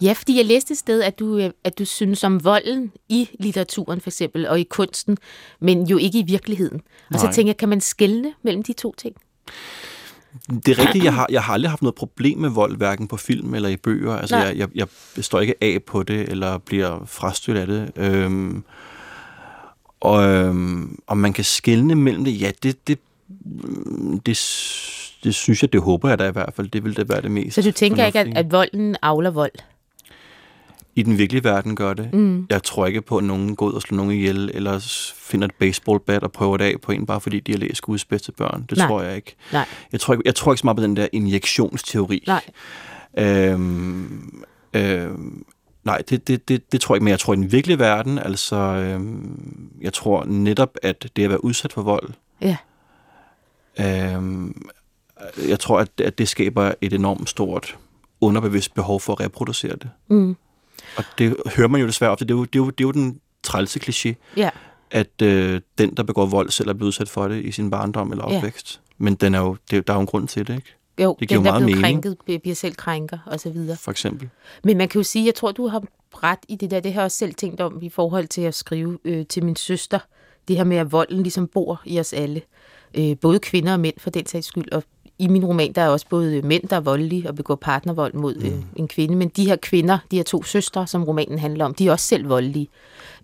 [0.01, 3.29] Ja, fordi jeg læste et sted, at du, øh, at du synes om volden i
[3.39, 5.17] litteraturen for eksempel, og i kunsten,
[5.59, 6.81] men jo ikke i virkeligheden.
[7.13, 7.33] Og så Nej.
[7.33, 9.15] tænker jeg, kan man skelne mellem de to ting?
[10.65, 13.17] Det er rigtigt, jeg har, jeg har aldrig haft noget problem med vold, hverken på
[13.17, 14.15] film eller i bøger.
[14.17, 14.45] Altså, Nej.
[14.57, 17.91] jeg, jeg, jeg står ikke af på det, eller bliver frastødt af det.
[17.95, 18.63] Øhm,
[20.01, 22.99] og, øhm, og man kan skelne mellem det, ja, det, det,
[23.45, 24.37] mm, det,
[25.23, 26.67] det synes jeg, det håber jeg da i hvert fald.
[26.69, 29.51] Det vil det være det mest Så du tænker ikke, at, at volden avler vold?
[30.95, 32.13] I den virkelige verden gør det.
[32.13, 32.47] Mm.
[32.49, 34.79] Jeg tror ikke på, at nogen går ud og slår nogen ihjel, eller
[35.15, 38.05] finder et baseballbat og prøver det af på en, bare fordi de har læst Guds
[38.05, 38.65] bedste børn.
[38.69, 38.87] Det Nej.
[38.87, 39.35] tror jeg ikke.
[39.53, 39.65] Nej.
[39.91, 42.23] Jeg tror ikke, jeg tror ikke så meget på den der injektionsteori.
[42.27, 42.41] Nej.
[43.17, 44.43] Øhm,
[44.73, 45.45] øhm,
[45.83, 48.17] nej, det, det, det, det tror jeg ikke, men jeg tror i den virkelige verden,
[48.17, 52.09] altså, øhm, jeg tror netop, at det at være udsat for vold,
[52.41, 52.57] Ja.
[53.79, 54.61] øhm,
[55.47, 57.77] jeg tror, at, at det skaber et enormt stort
[58.21, 59.89] underbevidst behov for at reproducere det.
[60.07, 60.35] Mm.
[60.97, 62.25] Og det hører man jo desværre ofte.
[62.25, 64.49] Det er jo, det er jo, det er jo den trælse kliché, Ja.
[64.91, 68.11] at øh, den, der begår vold, selv er blevet udsat for det i sin barndom
[68.11, 68.37] eller Ja.
[68.37, 68.81] opvækst.
[68.97, 70.75] Men den er jo, det, der er jo en grund til det, ikke?
[71.03, 71.81] Jo, Det giver den, der meget mening.
[71.83, 73.77] krænket, bliver selv krænker, og så videre.
[73.77, 74.29] For eksempel.
[74.63, 75.83] Men man kan jo sige, jeg tror, du har
[76.23, 76.79] ret i det der.
[76.79, 79.55] Det har jeg også selv tænkt om i forhold til at skrive øh, til min
[79.55, 79.99] søster.
[80.47, 82.41] Det her med, at volden ligesom bor i os alle.
[82.97, 84.71] Øh, både kvinder og mænd for den sags skyld.
[84.71, 84.83] Og
[85.21, 88.35] i min roman, der er også både mænd, der er voldelige og begår partnervold mod
[88.35, 89.15] øh, en kvinde.
[89.15, 92.07] Men de her kvinder, de her to søstre, som romanen handler om, de er også
[92.07, 92.67] selv voldelige.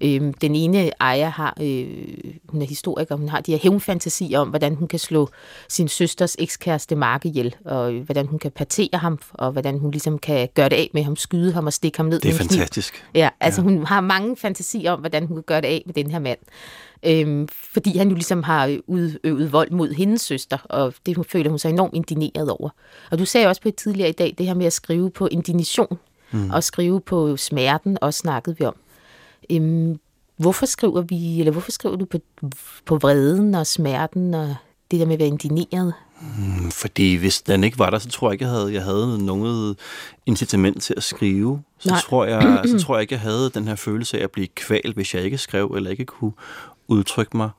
[0.01, 1.87] Øh, den ene ejer har, øh,
[2.49, 5.29] hun er historiker, hun har de her hævnfantasier om, hvordan hun kan slå
[5.69, 9.91] sin søsters ekskæreste Mark ihjel, og øh, hvordan hun kan partere ham, og hvordan hun
[9.91, 12.37] ligesom kan gøre det af med ham, skyde ham og stikke ham ned Det er
[12.37, 12.49] kniv.
[12.49, 13.05] fantastisk.
[13.15, 13.63] Ja, altså ja.
[13.67, 16.39] hun har mange fantasier om, hvordan hun kan gøre det af med den her mand.
[17.05, 21.59] Øhm, fordi han jo ligesom har udøvet vold mod hendes søster, og det føler hun
[21.59, 22.69] sig enormt indineret over.
[23.11, 25.27] Og du sagde også på et tidligere i dag, det her med at skrive på
[25.27, 25.97] indignation,
[26.31, 26.49] mm.
[26.49, 28.75] og skrive på smerten, også snakkede vi om.
[29.51, 29.99] Øhm,
[30.37, 32.17] hvorfor skriver vi, eller hvorfor skriver du på,
[32.85, 34.55] på vreden og smerten, og
[34.91, 35.93] det der med at være indineret?
[36.71, 39.77] Fordi hvis den ikke var der, så tror jeg ikke, jeg havde, jeg havde noget
[40.25, 41.61] incitament til at skrive.
[41.79, 41.99] Så Nej.
[42.01, 44.95] tror, jeg, så tror jeg ikke, jeg havde den her følelse af at blive kvalt,
[44.95, 46.31] hvis jeg ikke skrev, eller ikke kunne
[46.87, 47.49] udtrykke mig.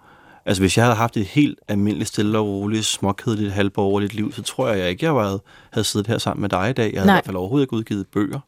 [0.46, 4.42] Altså hvis jeg havde haft et helt almindeligt, stille og roligt, småkedeligt, halvborgerligt liv, så
[4.42, 5.38] tror jeg, jeg ikke, jeg var,
[5.72, 6.92] havde siddet her sammen med dig i dag.
[6.92, 7.14] Jeg havde Nej.
[7.14, 8.40] i hvert fald overhovedet ikke udgivet bøger.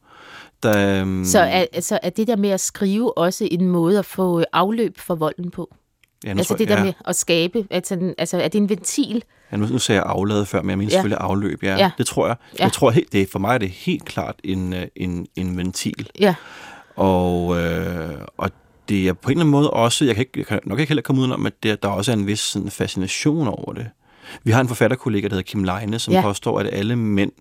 [0.63, 4.05] Da, øhm, Så er, altså, er det der med at skrive også en måde at
[4.05, 5.75] få afløb for volden på?
[6.25, 6.85] ja, Altså tror det der ja.
[6.85, 9.25] med at skabe, altså, altså er det en ventil?
[9.53, 10.97] Ja, nu, nu sagde jeg afladet før, men jeg mener Ja.
[10.97, 11.63] selvfølgelig afløb.
[11.63, 11.91] Ja, Ja.
[11.99, 12.37] Det tror jeg.
[12.59, 12.65] Ja.
[12.65, 16.11] Jeg tror det for mig er det helt klart en, øh, en, en ventil.
[16.21, 16.35] Ja,
[16.97, 18.51] Og, øh, og
[18.91, 20.91] det er på en eller anden måde også, jeg kan, ikke, jeg kan nok ikke
[20.91, 23.87] heller komme ud om, at det, der også er en vis sådan, fascination over det.
[24.45, 26.23] Vi har en forfatterkollega, der hedder Kim Leine, som Ja.
[26.23, 27.33] påstår, at alle mænd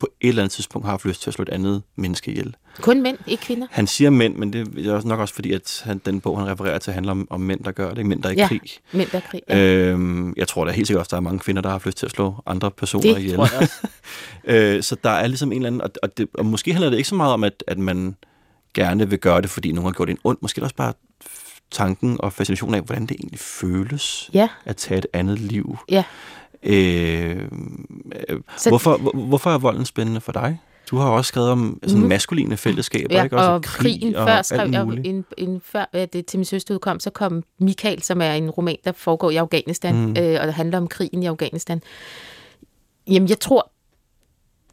[0.00, 2.54] på et eller andet tidspunkt har haft lyst til at slå et andet menneske ihjel.
[2.80, 3.66] Kun mænd, ikke kvinder.
[3.70, 6.48] Han siger mænd, men det er også nok også fordi, at han, den bog, han
[6.48, 8.48] refererer til, handler om, om mænd, der gør det, mænd, der er i Ja.
[8.48, 8.60] krig.
[8.92, 9.40] Mænd, der er krig.
[9.48, 9.58] Ja.
[9.58, 11.98] Øhm, jeg tror da helt sikkert også, der er mange kvinder, der har haft lyst
[11.98, 13.34] til at slå andre personer det ihjel.
[13.36, 13.74] tror jeg også.
[14.46, 16.96] Øh, så der er ligesom en eller anden, og, og, det, og måske handler det
[16.96, 18.16] ikke så meget om, at, at man
[18.74, 20.42] gerne vil gøre det, fordi nogen har gjort en ondt.
[20.42, 20.92] Måske også bare
[21.70, 25.78] tanken og fascinationen af, hvordan det egentlig føles Ja, at tage et andet liv.
[25.90, 26.04] ja.
[26.62, 27.36] Øh,
[28.28, 30.60] øh, Så- hvorfor, hvor, hvorfor er volden spændende for dig?
[30.90, 32.08] Du har også skrevet om sådan Mhm.
[32.08, 33.36] maskuline fællesskaber, Ja, ikke?
[33.36, 36.44] Også og krig krigen og før alt skrev jeg en, en, før det til min
[36.44, 40.00] søster udkom, så kom Michael, som er en roman, der foregår i Afghanistan, Mm.
[40.06, 40.16] mm.
[40.18, 41.82] øh, og det handler om krigen i Afghanistan.
[43.06, 43.70] Jamen, jeg tror,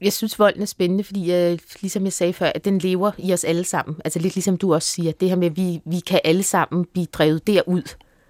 [0.01, 3.33] jeg synes, volden er spændende, fordi øh, ligesom jeg sagde før, at den lever i
[3.33, 3.95] os alle sammen.
[4.05, 6.85] Altså lidt ligesom du også siger, det her med, at vi, vi kan alle sammen
[6.93, 7.81] blive drevet derud,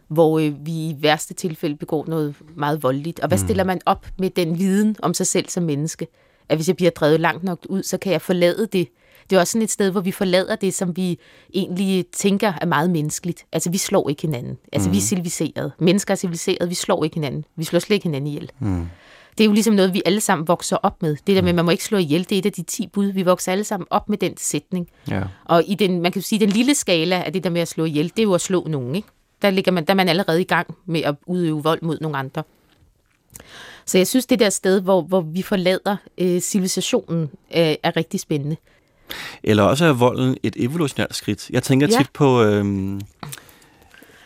[0.07, 3.19] hvor øh, vi i værste tilfælde begår noget meget voldeligt.
[3.19, 3.45] Og hvad Mm.
[3.45, 6.07] stiller man op med den viden om sig selv som menneske?
[6.49, 8.87] At hvis jeg bliver drevet langt nok ud, så kan jeg forlade det.
[9.29, 11.19] Det er også sådan et sted, hvor vi forlader det, som vi
[11.53, 13.45] egentlig tænker er meget menneskeligt.
[13.51, 14.57] Altså, vi slår ikke hinanden.
[14.73, 14.93] Altså, mm.
[14.93, 15.71] vi er civiliseret.
[15.79, 17.45] Mennesker er civiliseret, vi slår ikke hinanden.
[17.55, 18.51] Vi slår slet ikke hinanden ihjel.
[18.59, 18.85] Mm.
[19.37, 21.17] Det er jo ligesom noget, vi alle sammen vokser op med.
[21.27, 22.87] Det der med, at man må ikke slå ihjel, det er et af de ti
[22.87, 23.05] bud.
[23.05, 24.87] Vi vokser alle sammen op med den sætning.
[25.09, 25.23] Ja.
[25.45, 27.85] Og i den, man kan sige, den lille skala af det der med at slå
[27.85, 29.07] ihjel, det er jo at slå nogen, ikke?
[29.41, 32.17] Der, ligger man, der er man allerede i gang med at udøve vold mod nogle
[32.17, 32.43] andre.
[33.85, 37.21] Så jeg synes, det der sted, hvor, hvor vi forlader øh, civilisationen,
[37.55, 38.55] øh, er rigtig spændende.
[39.43, 41.49] Eller også er volden et evolutionært skridt.
[41.49, 41.97] Jeg tænker Ja.
[41.97, 43.01] tit på øhm,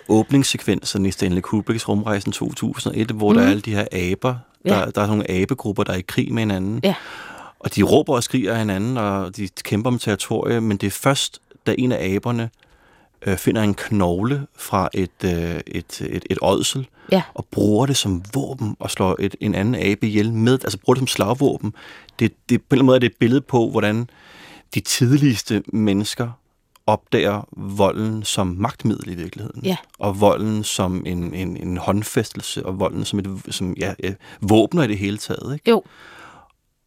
[0.09, 3.37] åbningssekvensen i Stanley Kubricks Rumrejsen 2001, hvor mm.
[3.37, 4.35] der er alle de her aber.
[4.65, 4.75] Der.
[4.79, 4.79] Ja.
[4.79, 6.79] der er sådan nogle abegrupper, der er i krig med hinanden.
[6.83, 6.95] Ja.
[7.59, 10.91] Og de råber og skriger af hinanden, og de kæmper om territorie, men det er
[10.91, 12.49] først, da en af aberne
[13.25, 17.21] øh, finder en knogle fra et, øh, et, et, et ådsel, Ja.
[17.33, 20.93] og bruger det som våben og slår et, en anden abe ihjel med, altså bruger
[20.95, 21.73] det som slagvåben.
[22.19, 24.09] Det, det, på en eller anden måde er det et billede på, hvordan
[24.75, 26.29] de tidligste mennesker
[26.87, 29.61] opdager volden som magtmiddel i virkeligheden.
[29.65, 29.77] Ja.
[29.99, 33.93] Og volden som en, en, en håndfæstelse, og volden som et som, ja,
[34.41, 35.53] våbner i det hele taget.
[35.53, 35.69] Ikke?
[35.69, 35.83] Jo,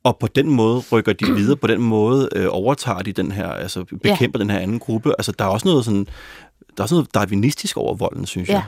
[0.04, 3.48] Og på den måde rykker de videre, på den måde øh, overtager de den her,
[3.48, 4.42] altså bekæmper ja.
[4.42, 5.10] den her anden gruppe.
[5.18, 8.54] Altså der er også noget sådan, der er også noget darwinistisk over volden, synes Ja.
[8.54, 8.64] jeg.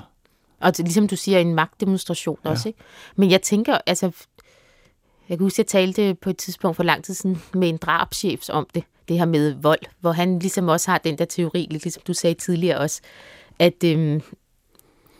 [0.60, 2.50] Og det, ligesom du siger, en magtdemonstration ja.
[2.50, 2.68] også.
[2.68, 2.78] Ikke?
[3.16, 4.06] Men jeg tænker, altså,
[5.28, 8.48] jeg kan huske, jeg talte på et tidspunkt for lang tid siden med en drabschef
[8.48, 11.82] om det, det her med vold, hvor han ligesom også har den der teori, lidt
[11.82, 13.00] ligesom du sagde tidligere også,
[13.58, 14.22] at, øhm,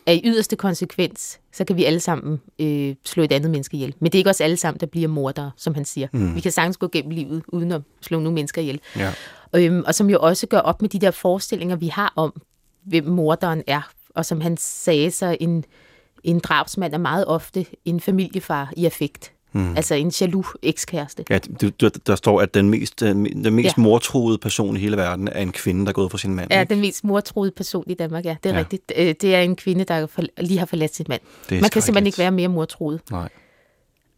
[0.07, 3.95] at i yderste konsekvens, så kan vi alle sammen øh, slå et andet menneske ihjel.
[4.01, 6.09] Men det er ikke også alle sammen, der bliver mordere, som han siger.
[6.13, 6.35] Mm.
[6.35, 8.81] Vi kan sagtens gå gennem livet, uden at slå nogle mennesker ihjel.
[8.97, 9.13] Ja.
[9.57, 12.43] Øhm, og som jo også gør op med de der forestillinger, vi har om,
[12.87, 13.91] hvem morderen er.
[14.15, 15.65] Og som han sagde, så en,
[16.25, 19.33] en drabsmand er meget ofte en familiefar i affekt.
[19.53, 19.77] Mm.
[19.77, 21.25] Altså en jaloux ekskæreste.
[21.31, 23.73] Ja, du, du, der står, at den mest, den den mest ja.
[23.77, 23.83] Ja.
[23.83, 26.49] mortroede person i hele verden er en kvinde, der er gået for sin mand.
[26.51, 26.75] Er ikke?
[26.75, 28.37] den mest mortroede person i Danmark, ja.
[28.45, 28.57] Det er Ja.
[28.57, 28.61] ja.
[28.65, 28.93] rigtigt.
[28.97, 30.07] Øh, Det er en kvinde, der
[30.43, 31.21] lige har forladt sin mand.
[31.51, 33.01] Man kan simpelthen ikke være mere mortroet.
[33.11, 33.29] Nej.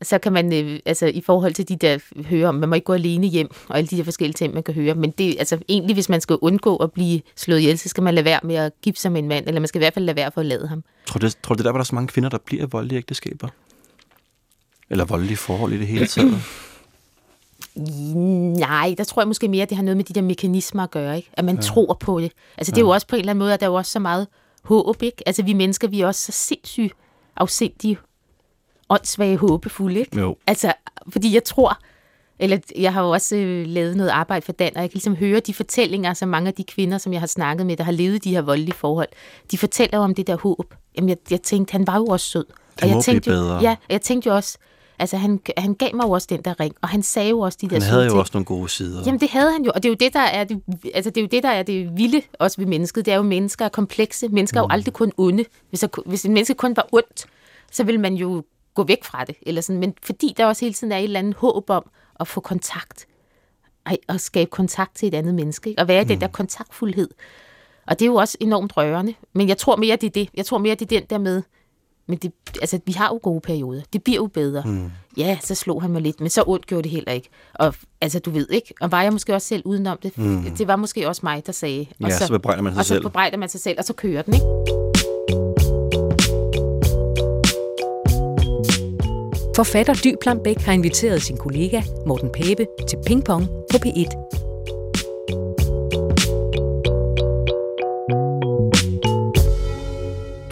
[0.02, 2.84] Så kan man, øh, altså i forhold til de der høre om, man må ikke
[2.84, 4.94] gå alene hjem, og alle de der forskellige ting, man kan høre.
[4.94, 8.14] Men det, altså egentlig, hvis man skal undgå at blive slået ihjel, så skal man
[8.14, 10.04] lade være med at gifte sig med en mand, eller man skal i hvert fald
[10.04, 10.84] lade være for at lade ham.
[11.06, 12.38] Tror du, det- tror du, det er der, hvor der er så mange kvinder, der
[12.46, 13.48] bliver voldelige ægteskaber?
[14.92, 16.42] Eller voldelige forhold i det hele taget?
[18.58, 20.90] Nej, der tror jeg måske mere, at det har noget med de der mekanismer at
[20.90, 21.30] gøre, ikke?
[21.32, 21.60] At man ja.
[21.60, 22.32] tror på det.
[22.58, 23.92] Altså det er jo også på en eller anden måde, at der er jo også
[23.92, 24.26] så meget
[24.62, 25.22] håb, ikke?
[25.26, 26.94] Altså vi mennesker, vi er også så sindssygt
[27.36, 27.98] afsindige,
[28.88, 30.20] åndssvage, håbefulde, ikke?
[30.20, 30.36] Jo.
[30.46, 30.72] Altså,
[31.08, 31.78] fordi jeg tror,
[32.38, 35.16] eller jeg har jo også øh, lavet noget arbejde for Dan, og jeg kan ligesom
[35.16, 37.92] høre de fortællinger, som mange af de kvinder, som jeg har snakket med, der har
[37.92, 39.08] levet de her voldelige forhold,
[39.50, 40.74] de fortæller jo om det der håb.
[40.96, 42.44] Jamen, jeg, jeg tænkte, han var jo også sød.
[42.80, 43.60] Det må jeg tænkte blive jo, bedre.
[43.60, 44.58] Ja, og jeg tænkte jo også,
[45.02, 47.58] altså han, han gav mig jo også den der ring, og han sagde jo også
[47.60, 48.20] de der Han havde jo ting.
[48.20, 49.02] også nogle gode sider.
[49.06, 50.62] Jamen det havde han jo, og det er jo det, der er det,
[50.94, 53.06] altså det, er jo det, der er det vilde også ved mennesket.
[53.06, 54.28] Det er jo, mennesker er komplekse.
[54.28, 55.44] Mennesker er jo aldrig kun onde.
[55.68, 57.26] Hvis, der, hvis en menneske kun var ondt,
[57.72, 58.44] så vil man jo
[58.74, 59.34] gå væk fra det.
[59.42, 59.80] Eller sådan.
[59.80, 61.90] Men fordi der også hele tiden er et eller andet håb om
[62.20, 63.06] at få kontakt.
[63.86, 65.70] Ej, at skabe kontakt til et andet menneske.
[65.70, 65.82] Ikke?
[65.82, 67.08] Og være i den der kontaktfuldhed.
[67.86, 69.14] Og det er jo også enormt rørende.
[69.32, 70.28] Men jeg tror mere, det er det.
[70.34, 71.42] Jeg tror mere, det er den der med,
[72.06, 73.82] men det, altså, vi har jo gode perioder.
[73.92, 74.62] Det bliver jo bedre.
[74.66, 74.90] Mm.
[75.16, 77.28] Ja, så slog han mig lidt, men så ondt gjorde det heller ikke.
[77.54, 80.18] Og altså, du ved ikke, og var jeg måske også selv udenom det.
[80.18, 80.50] Mm.
[80.58, 81.86] Det var måske også mig, der sagde.
[82.02, 83.02] Og Ja, så bebrejder man sig og så selv.
[83.02, 84.46] bebrejder man sig selv, og så kører den, ikke?
[89.56, 94.51] Forfatter Dy Plambæk har inviteret sin kollega Morten Pape til Ping Pong på P1.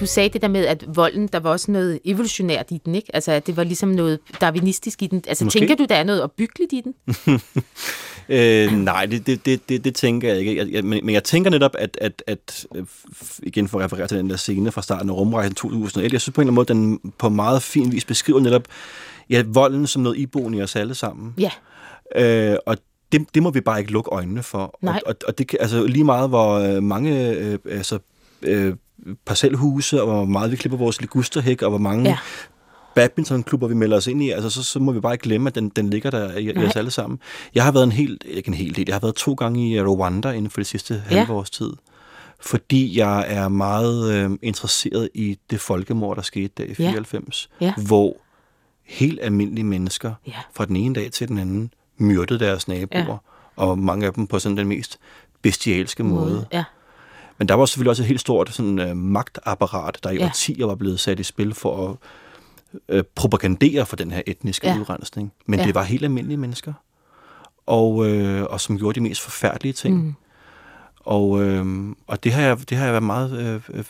[0.00, 3.14] Du sagde det der med, at volden, der var også noget evolutionært i den, ikke?
[3.14, 5.22] Altså, at det var ligesom noget darwinistisk i den.
[5.28, 5.58] Altså, Måske.
[5.58, 6.94] tænker du, der er noget opbyggeligt i den?
[8.32, 10.56] Øh, nej, det, det, det, det, det tænker jeg ikke.
[10.56, 12.86] Jeg, jeg, men, men jeg tænker netop, at, at, at øh,
[13.42, 16.34] igen for at referere til den der scene fra starten af rumrejsen 2001, jeg synes
[16.34, 18.62] på en eller anden måde, den på meget fin vis beskriver netop
[19.30, 21.34] ja, volden som noget iboende i os alle sammen.
[21.38, 21.50] Ja.
[22.16, 22.76] Øh, og
[23.12, 24.78] det, det må vi bare ikke lukke øjnene for.
[24.82, 25.00] Nej.
[25.06, 27.98] Og, og, og det, altså, lige meget, hvor øh, mange øh, altså,
[28.42, 28.74] øh,
[29.26, 32.08] parcelhuse, og hvor meget vi klipper vores ligusterhæk, og hvor mange Ja.
[32.10, 32.18] ja.
[32.94, 35.54] badmintonklubber, vi melder os ind i, altså, så, så må vi bare ikke glemme, at
[35.54, 37.18] den, den ligger der i, i os alle sammen.
[37.54, 39.80] Jeg har været en helt, ikke en hel del, jeg har været to gange i
[39.82, 41.16] Rwanda inden for det sidste Ja.
[41.18, 41.72] halve års tid.
[42.40, 46.74] Fordi jeg er meget øh, interesseret i det folkemord, der skete der i Ja.
[46.90, 47.72] 94, Ja.
[47.86, 48.16] hvor
[48.84, 50.32] helt almindelige mennesker Ja.
[50.54, 53.16] fra den ene dag til den anden myrdede deres naboer, Ja.
[53.56, 54.98] og mange af dem på sådan den mest
[55.42, 56.46] bestialske måde.
[56.52, 56.64] Ja.
[57.40, 60.24] Men der var selvfølgelig også et helt stort sådan, øh, magtapparat, der i Ja.
[60.26, 61.96] årtier var blevet sat i spil for at
[62.88, 64.78] øh, propagandere for den her etniske Ja.
[64.80, 65.32] udrensning.
[65.46, 65.66] Men Ja.
[65.66, 66.72] det var helt almindelige mennesker,
[67.66, 69.96] og, øh, og som gjorde de mest forfærdelige ting.
[70.04, 70.14] Mm.
[71.00, 71.66] Og, øh,
[72.06, 73.84] og det, har jeg, det har jeg været meget øh, øh,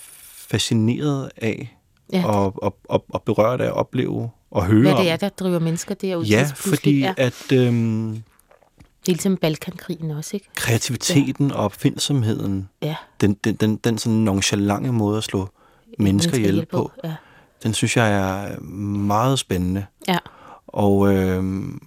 [0.51, 1.77] fascineret af,
[2.13, 2.25] Ja.
[2.27, 5.59] og, og, og, og berørt af at opleve og høre Hvad det er, der driver
[5.59, 6.25] mennesker derud.
[6.25, 7.15] Ja, fordi Ja.
[7.17, 8.23] at øhm,
[9.01, 10.47] Det er ligesom Balkankrigen også, ikke?
[10.55, 12.97] kreativiteten og opfindsomheden, Ja.
[13.21, 15.49] den, den, den, den sådan nonchalante måde at slå
[15.99, 17.15] mennesker ihjel på, Ja.
[17.63, 19.87] den synes jeg er meget spændende.
[20.09, 20.19] Ja.
[20.67, 21.83] Og øhm,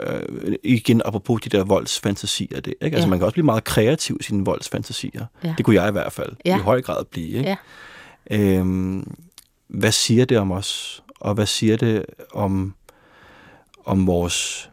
[0.00, 0.22] øh,
[0.64, 2.94] igen, apropos de der voldsfantasier, det, ikke?
[2.96, 3.10] Altså, Ja.
[3.10, 5.26] man kan også blive meget kreativ i sine voldsfantasier.
[5.44, 5.54] Ja.
[5.58, 6.56] Det kunne jeg i hvert fald Ja.
[6.56, 7.38] i høj grad blive.
[7.38, 7.56] Ikke?
[8.30, 8.36] Ja.
[8.58, 9.14] Øhm,
[9.68, 11.02] hvad siger det om os?
[11.20, 12.04] Og hvad siger det
[12.34, 12.74] om,
[13.84, 14.70] om vores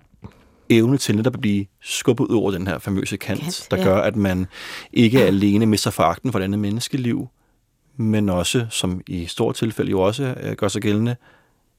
[0.70, 3.84] evne til netop at blive skubbet ud over den her famøse kant, Kant, der ja.
[3.84, 4.48] gør, at man
[4.94, 7.28] ikke alene mister foragten for det andet menneskeliv,
[7.98, 11.16] men også, som i stort tilfælde jo også øh, gør sig gældende,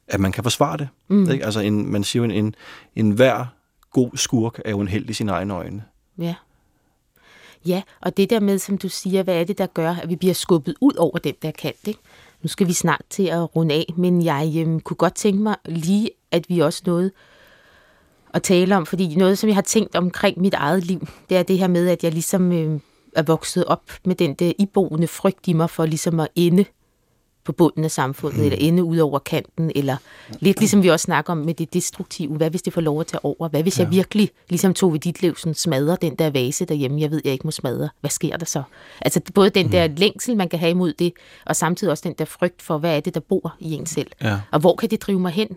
[0.09, 0.88] at man kan forsvare det.
[1.09, 1.30] Mm.
[1.30, 1.45] Ikke?
[1.45, 2.55] Altså en, man siger jo, en, en,
[2.97, 3.47] en hver
[3.91, 5.84] god skurk er jo en held i sine egne øjne.
[6.18, 6.34] Ja.
[7.66, 10.16] Ja, og det der med, som du siger, hvad er det, der gør, at vi
[10.16, 12.01] bliver skubbet ud over den der kant, ikke?
[12.43, 15.57] Nu skal vi snart til at runde af, men jeg øhm, kunne godt tænke mig
[15.64, 17.11] lige, at vi også nåede
[18.35, 21.43] at tale om, fordi noget, som jeg har tænkt omkring mit eget liv, det er
[21.43, 22.81] det her med, at jeg ligesom øh,
[23.16, 26.64] er vokset op med den der iboende frygt i mig for ligesom at ende
[27.45, 28.45] på bunden af samfundet, mm.
[28.45, 29.97] eller ende ud over kanten, eller
[30.41, 32.37] lidt ligesom vi også snakker om med det destruktive.
[32.37, 33.49] Hvad hvis det får lov at tage over?
[33.49, 33.85] Hvad hvis ja.
[33.85, 37.20] jeg virkelig ligesom tog ved dit liv, sådan smadrer den der vase derhjemme, jeg ved,
[37.24, 37.89] jeg ikke må smadre.
[38.01, 38.62] Hvad sker der så?
[39.01, 41.12] Altså både den der længsel, man kan have imod det,
[41.47, 44.11] og samtidig også den der frygt for, hvad er det, der bor i en selv?
[44.22, 44.41] Ja.
[44.51, 45.49] Og hvor kan det drive mig hen?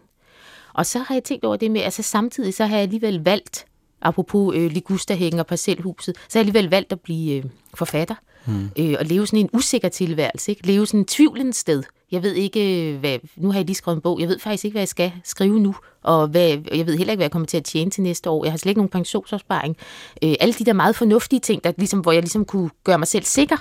[0.74, 3.66] Og så har jeg tænkt over det med, altså samtidig så har jeg alligevel valgt,
[4.02, 7.44] apropos øh, Ligusterhængen og parcelhuset, så har jeg alligevel valgt at blive øh,
[7.74, 8.16] forfatter.
[8.46, 8.70] Mm.
[8.80, 10.68] Øh, og leve sådan en usikker tilværelse, ikke?
[10.68, 11.84] Leve sådan en tvivlens sted.
[12.12, 14.66] Jeg ved ikke, øh, hvad, nu har jeg lige skrevet en bog, jeg ved faktisk
[14.66, 17.46] ikke, hvad jeg skal skrive nu, og hvad, jeg ved heller ikke, hvad jeg kommer
[17.46, 18.46] til at tjene til næste år.
[18.46, 19.78] Jeg har slet ikke nogen pensionsopsparing.
[20.24, 23.08] Øh, alle de der meget fornuftige ting, der, ligesom, hvor jeg ligesom kunne gøre mig
[23.08, 23.58] selv sikker,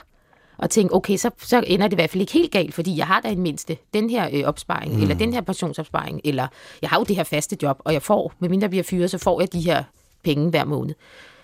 [0.58, 3.06] og tænke, okay, så, så ender det i hvert fald ikke helt galt, fordi jeg
[3.06, 5.02] har da en mindste den her øh, opsparing, mm.
[5.02, 6.46] eller den her pensionsopsparing, eller
[6.82, 9.18] jeg har jo det her faste job, og jeg får, medmindre jeg bliver fyret, så
[9.18, 9.84] får jeg de her
[10.22, 10.94] penge hver måned.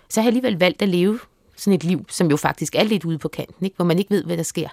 [0.08, 1.18] Så har jeg alligevel valgt at leve
[1.56, 3.76] sådan et liv, som jo faktisk er lidt ude på kanten, ikke?
[3.76, 4.68] hvor man ikke ved, hvad der sker.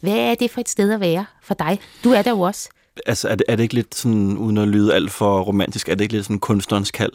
[0.00, 1.80] Hvad er det for et sted at være for dig?
[2.04, 2.68] Du er der jo også.
[3.06, 5.94] Altså, er det, er det ikke lidt sådan, uden at lyde alt for romantisk, er
[5.94, 7.12] det ikke lidt sådan kunstnerens kald?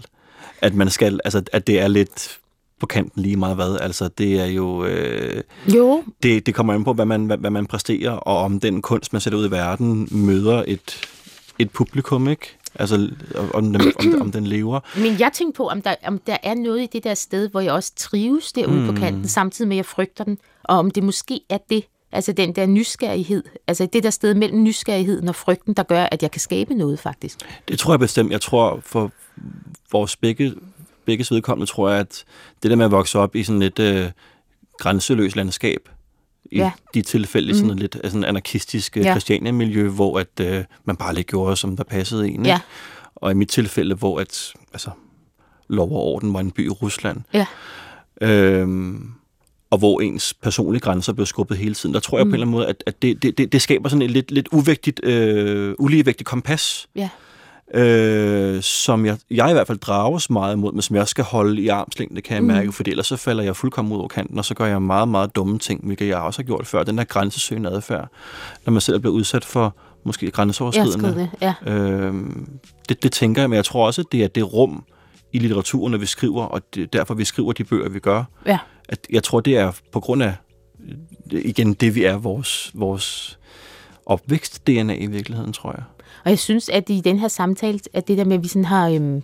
[0.62, 2.40] At man skal, altså, at det er lidt
[2.80, 3.78] på kanten lige meget hvad.
[3.82, 4.86] Altså, det er jo...
[4.86, 5.44] Øh,
[5.76, 6.04] Jo.
[6.24, 9.14] det, det kommer an på, hvad man, hvad, hvad man præsterer, og om den kunst,
[9.14, 11.02] man sætter ud i verden, møder et,
[11.60, 12.58] et publikum, ikke?
[12.80, 13.10] Altså,
[13.54, 14.80] om den, om, om den lever.
[14.98, 17.60] Men jeg tænker på, om der, om der er noget i det der sted, hvor
[17.60, 18.88] jeg også trives derude mm.
[18.88, 22.32] på kanten, samtidig med, at jeg frygter den, og om det måske er det, altså
[22.32, 26.32] den der nysgerrighed, altså det der sted mellem nysgerrigheden og frygten, der gør, at jeg
[26.32, 27.38] kan skabe noget faktisk.
[27.68, 28.32] Det tror jeg bestemt.
[28.32, 29.12] Jeg tror, for
[29.92, 30.54] vores begge,
[31.06, 32.24] begges vedkommende, tror jeg, at
[32.64, 34.10] det der med at vokse op i sådan et øh,
[34.80, 35.90] grænseløst landskab,
[36.52, 36.72] i Ja.
[36.94, 37.60] de tilfælde, mm.
[37.60, 39.02] sådan lidt sådan anarkistisk Ja.
[39.02, 39.12] ja.
[39.12, 42.32] Christiania-miljø, hvor at, øh, man bare lidt gjorde, som der passede en.
[42.32, 42.48] ikke?
[42.50, 42.60] Ja.
[43.16, 44.90] Og i mit tilfælde, hvor at, altså,
[45.68, 47.22] lov og orden var en by i Rusland.
[47.34, 47.46] Ja.
[48.22, 49.12] Øhm,
[49.70, 51.94] og hvor ens personlige grænser blev skubbet hele tiden.
[51.94, 52.32] Der tror jeg mm.
[52.32, 54.32] på en eller anden måde, at, at det, det, det, det skaber sådan et lidt,
[54.32, 57.10] lidt uvægtigt, øh, uligevægtigt kompas, Ja.
[57.74, 61.24] Øh, som jeg, jeg i hvert fald drages meget imod, men som jeg også skal
[61.24, 62.48] holde i armslængde, kan jeg Mm.
[62.48, 65.08] mærke, fordi ellers så falder jeg fuldkommen ud over kanten, og så gør jeg meget,
[65.08, 66.84] meget dumme ting, hvilket jeg også har gjort før.
[66.84, 68.08] Den der grænsesøgende adfærd,
[68.66, 71.30] når man selv er blevet udsat for måske grænseoverskridende.
[71.42, 71.54] ja.
[71.68, 72.14] Øh,
[72.90, 74.84] det, det tænker jeg, men jeg tror også, at det er det rum
[75.34, 78.24] i litteraturen, når vi skriver, og det er derfor, vi skriver de bøger, vi gør.
[78.46, 78.58] Ja.
[78.90, 80.34] At jeg tror, det er på grund af,
[81.32, 83.40] igen, det vi er, vores, vores
[84.06, 85.84] opvækst-DNA i virkeligheden, tror jeg.
[86.26, 88.66] Og jeg synes, at i den her samtale, at det der med, at vi sådan
[88.66, 89.22] har øhm,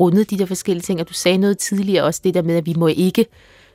[0.00, 2.66] rundet de der forskellige ting, og du sagde noget tidligere også, det der med, at
[2.66, 3.26] vi må ikke,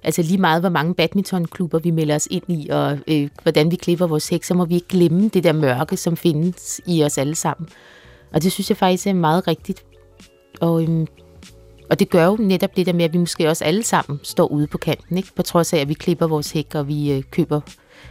[0.03, 3.75] altså lige meget, hvor mange badmintonklubber vi melder os ind i, og øh, hvordan vi
[3.75, 7.17] klipper vores hæk, så må vi ikke glemme det der mørke, som findes i os
[7.17, 7.69] alle sammen.
[8.33, 9.85] Og det synes jeg faktisk er meget rigtigt.
[10.61, 11.07] Og, øhm,
[11.89, 14.47] og det gør jo netop det der med, at vi måske også alle sammen står
[14.47, 15.29] ude på kanten, ikke?
[15.35, 17.61] på trods af, at vi klipper vores hæk, og vi øh, køber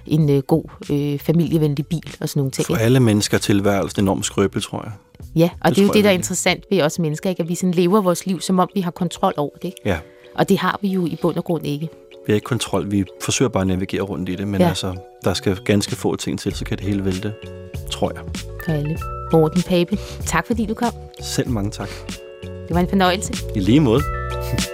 [0.07, 2.67] en øh, god øh, familievenlig bil og sådan nogle ting.
[2.67, 4.93] For alle mennesker er tilværelsen enormt skrøbelig, tror jeg.
[5.37, 7.43] Ja, og det, det er jo det, der er interessant ved os mennesker, ikke?
[7.43, 9.65] at vi sådan lever vores liv, som om vi har kontrol over det.
[9.65, 9.81] Ikke?
[9.85, 9.99] Ja.
[10.35, 11.89] Og det har vi jo i bund og grund ikke.
[12.27, 12.91] Vi har ikke kontrol.
[12.91, 14.69] Vi forsøger bare at navigere rundt i det, men ja.
[14.69, 17.33] altså, der skal ganske få ting til, så kan det hele vælte,
[17.91, 18.23] tror jeg.
[18.65, 18.99] For alle.
[19.33, 20.93] Morten Pape, tak fordi du kom.
[21.21, 21.89] Selv mange tak.
[22.43, 23.33] Det var en fornøjelse.
[23.55, 24.03] I lige måde.